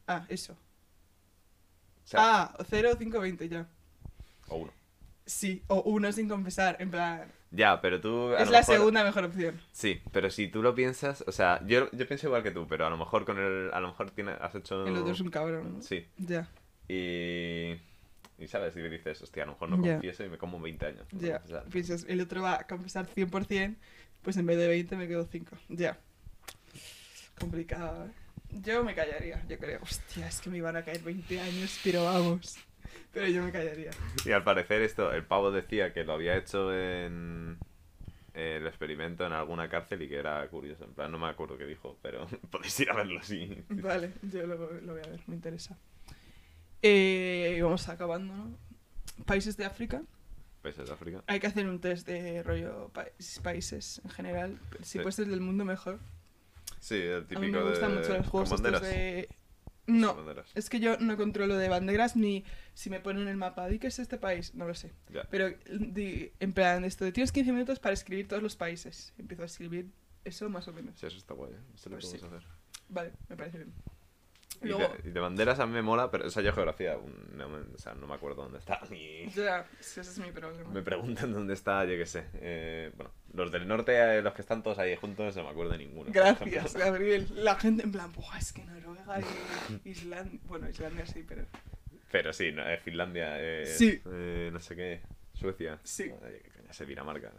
[0.07, 0.53] Ah, eso.
[0.53, 2.19] O sea,
[2.57, 3.67] ah, 0, 5, 20, ya.
[4.47, 4.71] o uno.
[5.25, 7.31] Sí, o uno sin confesar, en plan.
[7.55, 8.33] Ya, pero tú...
[8.33, 9.59] Es lo la mejor- segunda mejor opción.
[9.71, 12.85] Sí, pero si tú lo piensas, o sea, yo, yo pienso igual que tú, pero
[12.85, 13.71] a lo mejor con el...
[13.73, 14.85] A lo mejor tiene, has hecho...
[14.85, 15.75] El otro es un cabrón.
[15.77, 15.81] ¿no?
[15.81, 16.47] Sí, Ya,
[16.87, 17.79] y...
[18.37, 21.07] Y sabes, y dices, hostia, a lo mejor no confieso y me como 20 años.
[21.13, 21.41] ya.
[21.71, 23.75] Piensas, el otro va a confesar 100%,
[24.21, 25.55] pues en vez de 20 me quedo 5.
[25.69, 25.97] Ya.
[27.39, 28.11] Complicado, ¿eh?
[28.61, 29.79] Yo me callaría, yo creo.
[29.81, 32.57] Hostia, es que me iban a caer 20 años, pero vamos.
[33.13, 33.91] Pero yo me callaría.
[34.25, 37.57] Y al parecer esto, el pavo decía que lo había hecho en
[38.33, 40.83] el experimento en alguna cárcel y que era curioso.
[40.83, 43.63] En plan, no me acuerdo qué dijo, pero podéis ir a verlo si...
[43.69, 45.77] Vale, yo lo, lo voy a ver, me interesa.
[46.81, 48.57] Eh, vamos acabando, ¿no?
[49.25, 50.01] Países de África.
[50.61, 51.23] Países de África.
[51.27, 54.59] Hay que hacer un test de rollo país- países en general.
[54.81, 54.99] Si Sí.
[54.99, 55.99] puedes ser del mundo, mejor.
[56.79, 57.99] Sí, el típico A mí me gustan de...
[58.01, 59.29] mucho los juegos estos de...
[59.87, 60.49] No, banderas.
[60.55, 63.67] es que yo no controlo de banderas ni si me ponen el mapa.
[63.67, 64.55] ¿Di que es este país?
[64.55, 64.91] No lo sé.
[65.13, 65.23] Ya.
[65.29, 69.13] Pero di- en plan, esto de tienes 15 minutos para escribir todos los países.
[69.17, 69.91] Empiezo a escribir
[70.23, 70.99] eso más o menos.
[70.99, 71.53] Sí, eso está guay.
[71.53, 71.57] ¿eh?
[71.75, 72.43] Eso lo Pues hacer.
[72.89, 73.73] Vale, me parece bien.
[74.61, 76.97] Y, Luego, de, y de banderas a mí me mola, pero o sea, yo geografía,
[77.33, 78.79] no me, o sea, no me acuerdo dónde está.
[78.89, 80.69] Ni ya, ese es mi problema.
[80.71, 82.25] me preguntan dónde está, yo qué sé.
[82.35, 85.73] Eh, bueno, los del norte, eh, los que están todos ahí juntos, no me acuerdo
[85.73, 86.09] de ninguno.
[86.11, 86.73] Gracias.
[86.77, 87.27] Gabriel.
[87.35, 89.19] La gente en plan, Buah, es que Noruega
[89.83, 90.39] y Islandia.
[90.45, 91.45] Bueno, Islandia sí, pero.
[92.11, 94.01] Pero sí, no, eh, Finlandia, eh, Sí.
[94.05, 95.01] eh, no sé qué,
[95.33, 95.79] Suecia.
[95.83, 96.03] Sí.
[96.23, 97.31] Ay, qué coño, sé Dinamarca.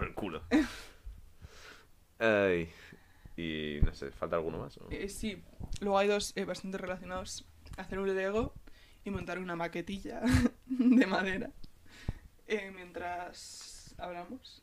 [0.00, 0.42] El culo.
[2.18, 2.68] Ay,
[3.36, 4.78] y no sé, ¿falta alguno más?
[4.80, 4.86] no?
[4.90, 5.42] Eh, sí,
[5.80, 7.46] luego hay dos eh, bastante relacionados.
[7.76, 8.54] Hacer un Lego
[9.04, 10.20] y montar una maquetilla
[10.66, 11.50] de madera
[12.46, 14.62] eh, mientras hablamos.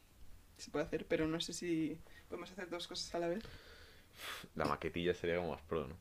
[0.57, 1.97] Se puede hacer, pero no sé si
[2.27, 3.43] podemos hacer dos cosas a la vez.
[4.55, 5.95] La maquetilla sería como más pro, ¿no?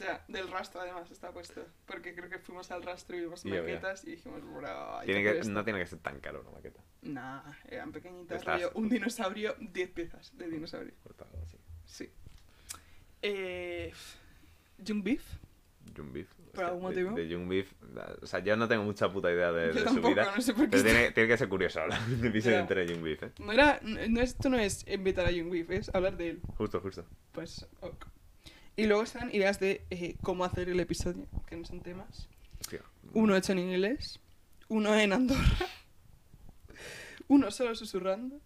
[0.00, 1.62] Ya, del rastro además está puesto.
[1.84, 3.60] Porque creo que fuimos al rastro y vimos Ya, ya.
[3.60, 5.52] maquetas y dijimos, bro, Tiene que hacer que, esto".
[5.52, 6.80] no tiene que ser tan caro una maqueta.
[7.02, 8.42] Nah, eran pequeñitas.
[8.42, 10.94] Rollo, un dinosaurio, 10 piezas de dinosaurio.
[11.02, 11.58] Cortado así.
[11.86, 12.10] Sí.
[13.22, 13.92] Eh,
[14.86, 15.22] Jung Beef.
[15.94, 16.28] Young Beef.
[16.54, 17.12] ¿Por algún motivo?
[17.12, 17.72] De, Young Beef.
[18.22, 20.32] O sea, yo no tengo mucha puta idea de, su vida.
[20.34, 20.70] no sé por qué.
[20.70, 23.32] Pero tiene, tiene que ser curioso hablar de de Young Beef, ¿eh?
[23.38, 26.40] No era, no, esto no es invitar a Jung Beef, es hablar de él.
[26.56, 27.04] Justo, justo.
[27.32, 28.06] Pues, ok.
[28.76, 32.28] Y luego están ideas de eh, cómo hacer el episodio, que no son temas.
[32.60, 32.82] Hostia.
[33.12, 34.20] Uno hecho en inglés,
[34.68, 35.40] uno en Andorra,
[37.28, 38.40] uno solo susurrando,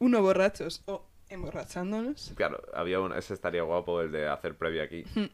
[0.00, 2.32] uno borrachos o emborrachándonos.
[2.36, 5.04] Claro, había un, ese estaría guapo, el de hacer previa aquí.
[5.14, 5.26] Hmm.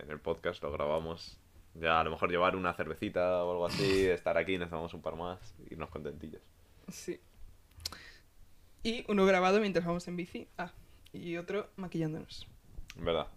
[0.00, 1.38] En el podcast lo grabamos.
[1.74, 5.02] Ya a lo mejor llevar una cervecita o algo así, estar aquí, nos tomamos un
[5.02, 6.42] par más, irnos contentillos.
[6.88, 7.20] Sí.
[8.82, 10.48] Y uno grabado mientras vamos en bici.
[10.58, 10.72] Ah,
[11.12, 12.46] y otro maquillándonos.
[12.96, 13.28] Verdad.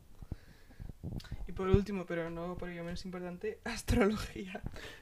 [1.47, 4.61] Y por último, pero no por ello menos importante, astrología.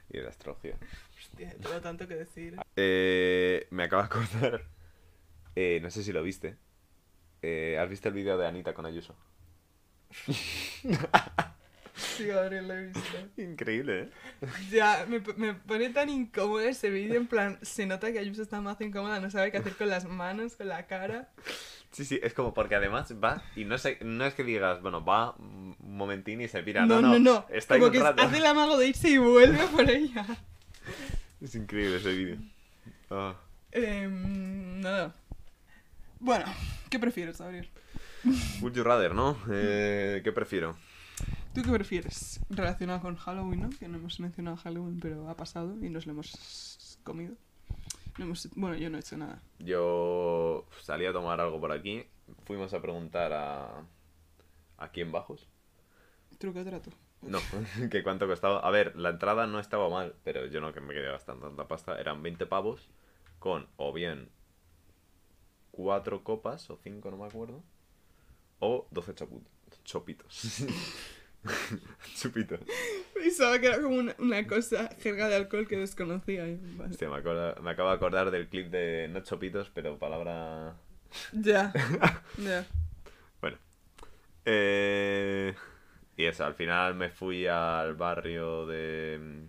[0.09, 0.77] Y de astrología.
[1.17, 2.57] Hostia, tengo tanto que decir.
[2.75, 4.63] Eh, me acabo de acordar.
[5.55, 6.57] eh, no sé si lo viste.
[7.43, 9.15] Eh, ¿Has visto el vídeo de Anita con Ayuso?
[11.95, 13.01] Sí, Gabriel, lo he visto.
[13.37, 14.09] Increíble, ¿eh?
[14.71, 18.61] Ya, me, me pone tan incómodo ese vídeo, en plan, se nota que Ayuso está
[18.61, 21.29] más incómoda, no sabe qué hacer con las manos, con la cara.
[21.91, 25.05] Sí, sí, es como porque además va y no sé, no es que digas, bueno,
[25.05, 26.85] va un momentín y se pira.
[26.87, 27.45] no, No, no, no.
[27.49, 28.23] Está Como que rato.
[28.23, 30.25] hace el amago de irse y vuelve por ella.
[31.41, 32.37] Es increíble ese vídeo.
[33.11, 33.35] Ah.
[33.71, 35.15] Em, nada.
[36.23, 36.45] Bueno,
[36.89, 37.67] ¿qué prefieres, Gabriel?
[38.61, 39.37] Would you rather, ¿no?
[39.51, 40.77] Eh, ¿Qué prefiero?
[41.53, 42.39] ¿Tú qué prefieres?
[42.49, 43.69] Relacionado con Halloween, ¿no?
[43.77, 47.35] Que no hemos mencionado Halloween, pero ha pasado y nos lo hemos comido.
[48.17, 48.49] No hemos...
[48.55, 49.41] Bueno, yo no he hecho nada.
[49.59, 52.05] Yo salí a tomar algo por aquí.
[52.45, 53.83] Fuimos a preguntar a.
[54.77, 55.49] ¿Aquí en Bajos?
[56.37, 56.91] Truco o trato.
[57.21, 57.39] No,
[57.91, 58.61] que cuánto costaba.
[58.61, 61.67] A ver, la entrada no estaba mal, pero yo no que me quedé gastando tanta
[61.67, 61.99] pasta.
[61.99, 62.87] Eran 20 pavos
[63.39, 64.29] con o bien
[65.73, 67.63] cuatro copas o cinco, no me acuerdo,
[68.59, 69.43] o 12 chapu-
[69.83, 70.63] chopitos.
[72.15, 72.59] Chupitos.
[73.13, 76.43] Pensaba que era como una, una cosa, jerga de alcohol que desconocía.
[76.77, 76.91] vale.
[76.91, 80.75] Hostia, me, acorda- me acabo de acordar del clip de no chopitos, pero palabra...
[81.33, 81.73] Ya,
[82.37, 82.65] ya.
[83.41, 83.57] Bueno.
[84.45, 85.53] Eh,
[86.17, 89.19] Y eso, al final me fui al barrio de...
[89.21, 89.45] mm,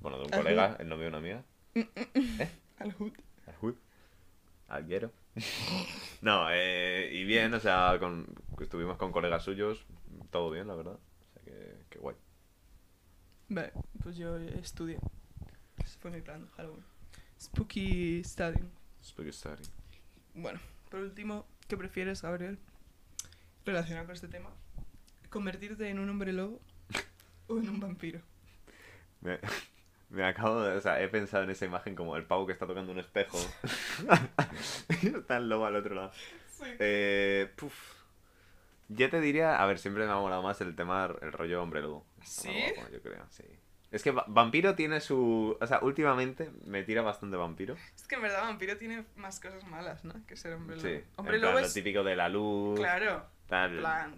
[0.00, 1.42] Bueno, de un Al colega, el novio de una amiga.
[1.74, 2.48] Al hood.
[2.78, 3.12] Al Hood.
[4.68, 5.12] Al Guero.
[6.22, 8.26] No, eh, y bien, o sea, con,
[8.58, 9.84] estuvimos con colegas suyos,
[10.30, 10.94] todo bien, la verdad.
[10.94, 12.16] O sea que, que guay.
[13.48, 14.98] Vale, pues yo estudié.
[15.78, 16.82] Ese fue mi plan, Halloween.
[17.40, 18.70] Spooky Studying.
[19.04, 19.62] Spooky Story.
[20.34, 20.58] Bueno,
[20.90, 22.58] por último, ¿qué prefieres, Gabriel?
[23.64, 24.50] Relacionado con este tema.
[25.30, 26.60] ¿Convertirte en un hombre lobo
[27.46, 28.20] o en un vampiro?
[30.10, 30.76] Me, acabo de...
[30.76, 33.38] O sea, he pensado en esa imagen como el pavo que está tocando un espejo.
[35.02, 36.12] y está el lobo al otro lado.
[36.48, 36.64] Sí.
[36.78, 37.74] Eh, puf.
[38.88, 39.60] Yo te diría...
[39.60, 42.06] A ver, siempre me ha molado más el tema, el rollo hombre lobo.
[42.22, 42.48] ¿Sí?
[42.76, 43.44] Guapo, yo creo, sí.
[43.90, 45.56] Es que va- vampiro tiene su...
[45.60, 47.76] O sea, últimamente me tira bastante vampiro.
[47.94, 50.14] Es que en verdad vampiro tiene más cosas malas, ¿no?
[50.26, 50.88] Que ser hombre lobo.
[50.88, 51.04] Sí.
[51.16, 51.74] Hombre en plan, lobo lo es...
[51.74, 52.78] típico de la luz.
[52.78, 53.26] Claro.
[53.48, 53.72] Tal.
[53.74, 54.14] En plan,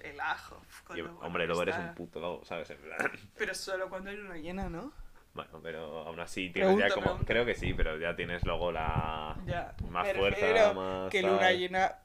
[0.00, 0.56] el ajo.
[0.60, 1.88] uf, con Y, lo bueno hombre, lobo eres está.
[1.88, 2.70] un puto lobo, ¿sabes?
[2.70, 4.92] En plan, Pero solo cuando hay una llena, ¿no?
[5.34, 7.04] Bueno, pero aún así tienes Pregunta, ya como...
[7.06, 7.26] pregunta.
[7.26, 9.36] Creo que sí, pero ya tienes luego la...
[9.46, 9.74] Ya.
[9.88, 11.30] Más fuerza, más Que tal.
[11.32, 11.98] luna llena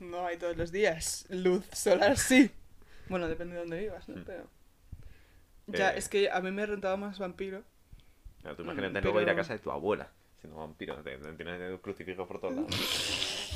[0.00, 1.26] no hay todos los días.
[1.28, 2.50] Luz solar sí.
[3.08, 4.16] Bueno, depende de dónde vivas, ¿no?
[4.20, 4.24] Mm.
[4.24, 4.46] Pero...
[5.66, 7.62] Ya, Eh, es que a mí me rentaba más vampiro.
[8.42, 10.08] no, tú Mm, imagínate luego ir a pero- casa de tu abuela
[10.40, 10.96] siendo vampiro.
[11.36, 12.70] Tienes crucifijos por todos lados.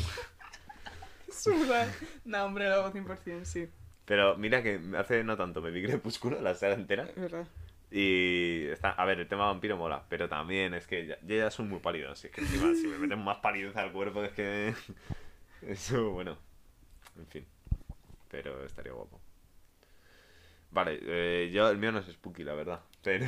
[1.31, 1.89] Suda.
[2.25, 3.69] no, hombre, lo hago 100%, sí.
[4.05, 7.05] Pero mira que hace no tanto me vi Crepúsculo, la saga entera.
[7.05, 7.47] Es verdad.
[7.91, 11.67] Y está, a ver, el tema vampiro mola, pero también es que ya, ya soy
[11.67, 14.75] muy pálido, así que encima si me meten más palidez al cuerpo es que...
[15.63, 16.37] Eso, bueno,
[17.17, 17.47] en fin,
[18.29, 19.21] pero estaría guapo.
[20.71, 23.27] Vale, eh, yo el mío no es spooky, la verdad, pero...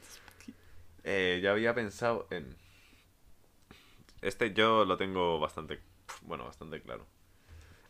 [1.04, 2.56] eh, yo había pensado en...
[4.20, 5.80] Este yo lo tengo bastante,
[6.22, 7.06] bueno, bastante claro.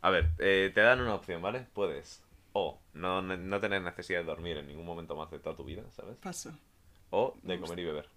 [0.00, 1.66] A ver, eh, te dan una opción, ¿vale?
[1.74, 2.22] Puedes
[2.52, 5.82] o no, no tener necesidad de dormir en ningún momento más de toda tu vida,
[5.90, 6.16] ¿sabes?
[6.18, 6.52] Paso.
[7.10, 7.72] O Me de gusta.
[7.74, 8.08] comer y beber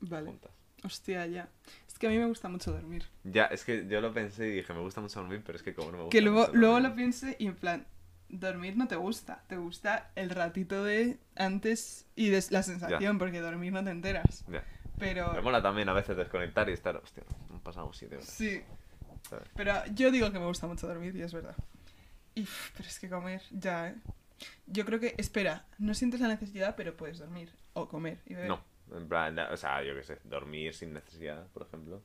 [0.00, 0.26] Vale.
[0.26, 0.50] juntas.
[0.82, 1.48] Hostia, ya.
[1.86, 3.04] Es que a mí me gusta mucho dormir.
[3.24, 5.74] Ya, es que yo lo pensé y dije, me gusta mucho dormir, pero es que
[5.74, 7.86] como no me gusta Que luego, mucho luego lo piense y en plan,
[8.30, 9.42] dormir no te gusta.
[9.46, 14.44] Te gusta el ratito de antes y de la sensación, porque dormir no te enteras.
[14.48, 14.64] Ya.
[14.98, 15.32] Pero...
[15.32, 18.28] Me mola también a veces desconectar y estar, hostia, han pasado siete horas.
[18.28, 18.62] Sí.
[19.28, 19.48] ¿sabes?
[19.54, 21.56] Pero yo digo que me gusta mucho dormir y es verdad.
[22.36, 23.94] Uf, pero es que comer, ya, ¿eh?
[24.66, 28.48] Yo creo que, espera, no sientes la necesidad, pero puedes dormir o comer y beber.
[28.48, 28.62] No,
[28.92, 31.96] en plan, o sea, yo qué sé, dormir sin necesidad, por ejemplo.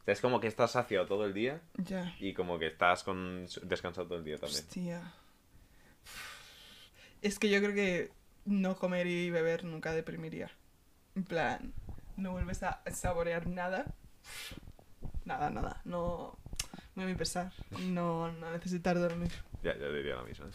[0.00, 2.14] O sea, es como que estás saciado todo el día Ya.
[2.20, 4.62] y como que estás con descansado todo el día también.
[4.64, 5.12] Hostia.
[7.22, 8.12] Es que yo creo que
[8.44, 10.50] no comer y beber nunca deprimiría.
[11.14, 11.72] En plan,
[12.16, 13.86] no vuelves a saborear nada.
[15.24, 15.80] Nada, nada.
[15.84, 16.38] No.
[16.94, 17.52] Muy a mi pesar.
[17.88, 19.30] No, no necesitar dormir.
[19.62, 20.46] Ya, ya diría lo mismo.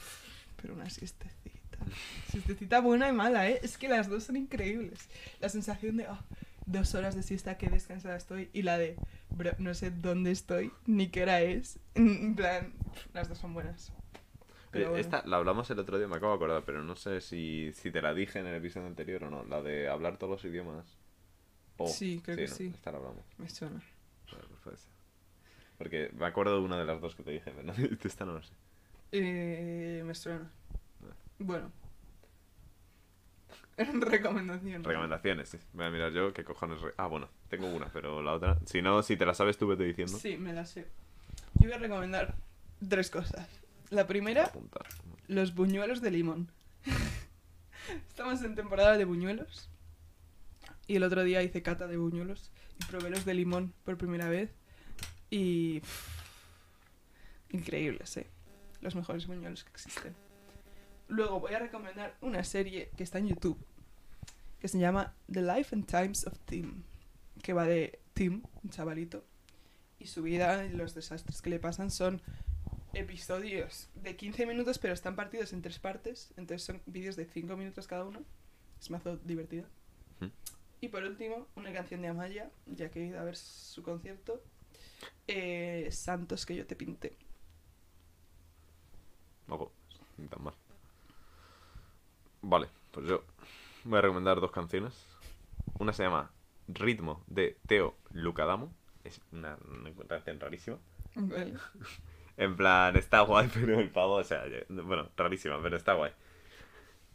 [0.61, 1.77] Pero una siestecita.
[2.29, 3.59] Siestecita buena y mala, ¿eh?
[3.63, 5.07] Es que las dos son increíbles.
[5.39, 6.19] La sensación de, oh,
[6.65, 8.49] dos horas de siesta, qué descansada estoy.
[8.53, 8.95] Y la de,
[9.29, 11.79] bro, no sé dónde estoy, ni qué hora es.
[11.95, 12.73] En plan,
[13.13, 13.91] las dos son buenas.
[14.71, 15.01] Pero bueno.
[15.01, 17.89] Esta la hablamos el otro día, me acabo de acordar, pero no sé si, si
[17.91, 19.43] te la dije en el episodio anterior o no.
[19.45, 20.85] La de hablar todos los idiomas.
[21.77, 22.55] O- Sí, creo que ¿no?
[22.55, 22.71] sí.
[22.75, 23.23] Esta la hablamos.
[23.37, 23.81] Me suena.
[24.31, 24.91] Vale, pues puede ser.
[25.79, 27.73] Porque me acuerdo de una de las dos que te dije, pero
[28.03, 28.53] esta no lo sé.
[29.13, 30.51] Eh, me suena.
[30.99, 31.15] Vale.
[31.39, 31.71] Bueno.
[33.77, 34.83] Recomendación.
[34.83, 35.57] Recomendaciones, sí.
[35.73, 36.81] Voy a mirar yo qué cojones.
[36.81, 38.59] re- Ah, bueno, tengo una, pero la otra.
[38.65, 40.17] Si no, si te la sabes, tú vete diciendo.
[40.17, 40.85] Sí, me la sé.
[41.55, 42.35] Yo voy a recomendar
[42.87, 43.47] tres cosas.
[43.89, 44.51] La primera,
[45.27, 46.51] los buñuelos de limón.
[48.09, 49.69] Estamos en temporada de buñuelos.
[50.87, 54.27] Y el otro día hice cata de buñuelos y probé los de limón por primera
[54.27, 54.51] vez.
[55.29, 55.79] Y.
[55.81, 56.19] pff,
[57.51, 58.27] increíbles, eh.
[58.81, 60.15] Los mejores buñuelos que existen.
[61.07, 63.57] Luego voy a recomendar una serie que está en YouTube.
[64.59, 66.83] Que se llama The Life and Times of Tim.
[67.41, 69.25] Que va de Tim, un chavalito.
[69.99, 72.21] Y su vida y los desastres que le pasan son
[72.93, 76.31] episodios de 15 minutos, pero están partidos en tres partes.
[76.37, 78.23] Entonces son vídeos de 5 minutos cada uno.
[78.79, 79.65] Es mazo divertido.
[80.81, 84.41] Y por último, una canción de Amaya, ya que he ido a ver su concierto.
[85.27, 87.15] Eh, Santos que yo te pinté.
[90.17, 90.53] Ni tan mal.
[92.41, 93.23] Vale, pues yo
[93.83, 94.93] voy a recomendar dos canciones.
[95.79, 96.31] Una se llama
[96.67, 98.73] Ritmo de Teo Lucadamo.
[99.03, 100.77] Es una, una canción rarísima.
[101.15, 101.53] Vale.
[102.37, 106.13] En plan, está guay, pero el pavo, o sea, yo- bueno, rarísima, pero está guay.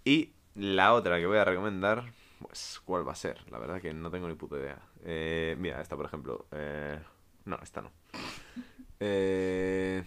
[0.04, 2.04] Y la otra que voy a recomendar,
[2.40, 3.40] pues, ¿cuál va a ser?
[3.50, 4.78] La verdad que no tengo ni puta idea.
[5.04, 6.46] Eh, mira, esta, por ejemplo.
[6.52, 6.98] Eh,
[7.44, 7.90] no, esta no.
[9.00, 10.04] Eh,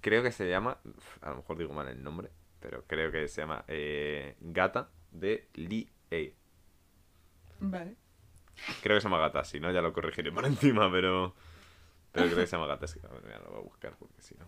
[0.00, 0.78] creo que se llama,
[1.22, 5.48] a lo mejor digo mal el nombre, pero creo que se llama eh, Gata de
[5.54, 6.16] Lee A.
[7.60, 7.96] Vale.
[8.82, 11.34] Creo que se llama Gata, si no ya lo corregiré por encima, pero...
[12.12, 13.96] Pero creo que se llama Gata, es que a ver, mira, lo voy a buscar
[13.98, 14.46] porque si no...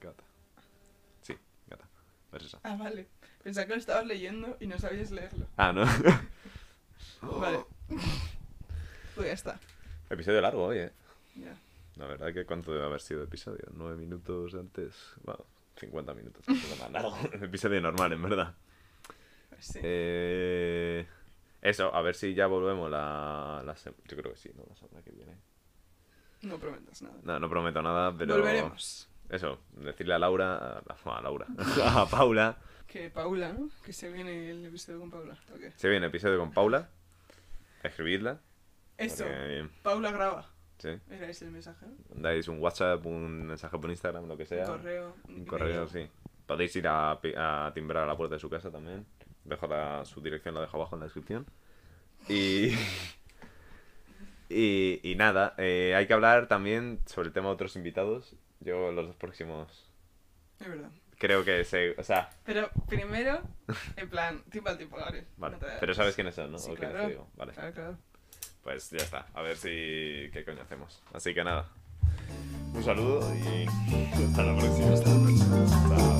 [0.00, 0.24] Gata.
[1.22, 1.88] Sí, Gata.
[2.32, 2.58] Es esa.
[2.64, 3.06] Ah, vale.
[3.44, 5.46] Pensaba que lo estabas leyendo y no sabías leerlo.
[5.56, 5.84] Ah, no.
[7.40, 7.64] Vale.
[9.14, 9.60] Pues ya está.
[10.14, 10.92] Episodio largo hoy, eh.
[11.36, 11.56] Ya.
[11.96, 13.64] La verdad que cuánto debe haber sido el episodio.
[13.72, 14.94] Nueve minutos antes.
[15.22, 15.44] Bueno,
[15.76, 16.44] 50 minutos.
[16.78, 17.16] tan largo.
[17.32, 18.54] episodio normal, en verdad.
[19.50, 19.80] Pues sí.
[19.82, 21.06] Eh...
[21.62, 24.64] Eso, a ver si ya volvemos la, la sem- Yo creo que sí, ¿no?
[24.68, 25.34] La semana que viene.
[26.42, 27.14] No prometas nada.
[27.22, 28.34] No, no prometo nada, pero...
[28.36, 29.08] Volveremos.
[29.30, 30.82] Eso, decirle a Laura...
[30.86, 31.46] A, a Laura.
[31.86, 32.58] a Paula.
[32.86, 33.70] Que Paula, ¿no?
[33.82, 35.38] Que se viene el episodio con Paula.
[35.76, 36.90] Se viene episodio con Paula.
[37.82, 38.40] Escribidla.
[38.98, 39.24] Eso.
[39.24, 40.50] porque, Paula graba.
[40.78, 40.90] sí.
[41.10, 41.86] Era ese el mensaje.
[42.14, 44.64] Dais un WhatsApp, un mensaje por Instagram, lo que sea.
[44.70, 45.16] Un correo.
[45.28, 46.08] Un correo, sí.
[46.46, 49.06] Podéis ir a, a timbrar a la puerta de su casa también.
[49.44, 51.46] Dejo la- su dirección, la dejo abajo en la descripción.
[52.28, 52.70] Y.
[54.48, 58.36] y, y nada, eh, hay que hablar también sobre el tema de otros invitados.
[58.60, 59.90] Yo, los dos próximos
[60.60, 60.90] Es verdad.
[61.18, 61.94] creo que se.
[61.98, 63.42] O sea, Pero primero,
[63.96, 65.26] en plan, tiempo al tiempo, Gabriel.
[65.36, 65.56] vale.
[65.58, 66.58] No Pero sabes quiénes son, ¿no?
[66.58, 67.06] Sí, ¿O quiénes claro.
[67.06, 67.30] te digo?
[67.36, 67.52] Vale.
[67.52, 67.98] Claro, claro.
[68.64, 69.26] Pues ya está.
[69.34, 69.68] A ver si.
[70.32, 71.00] ¿Qué coño hacemos?
[71.12, 71.68] Así que nada.
[72.72, 73.66] Un saludo y.
[73.66, 74.92] Hasta la próxima.
[74.94, 76.13] Hasta la próxima.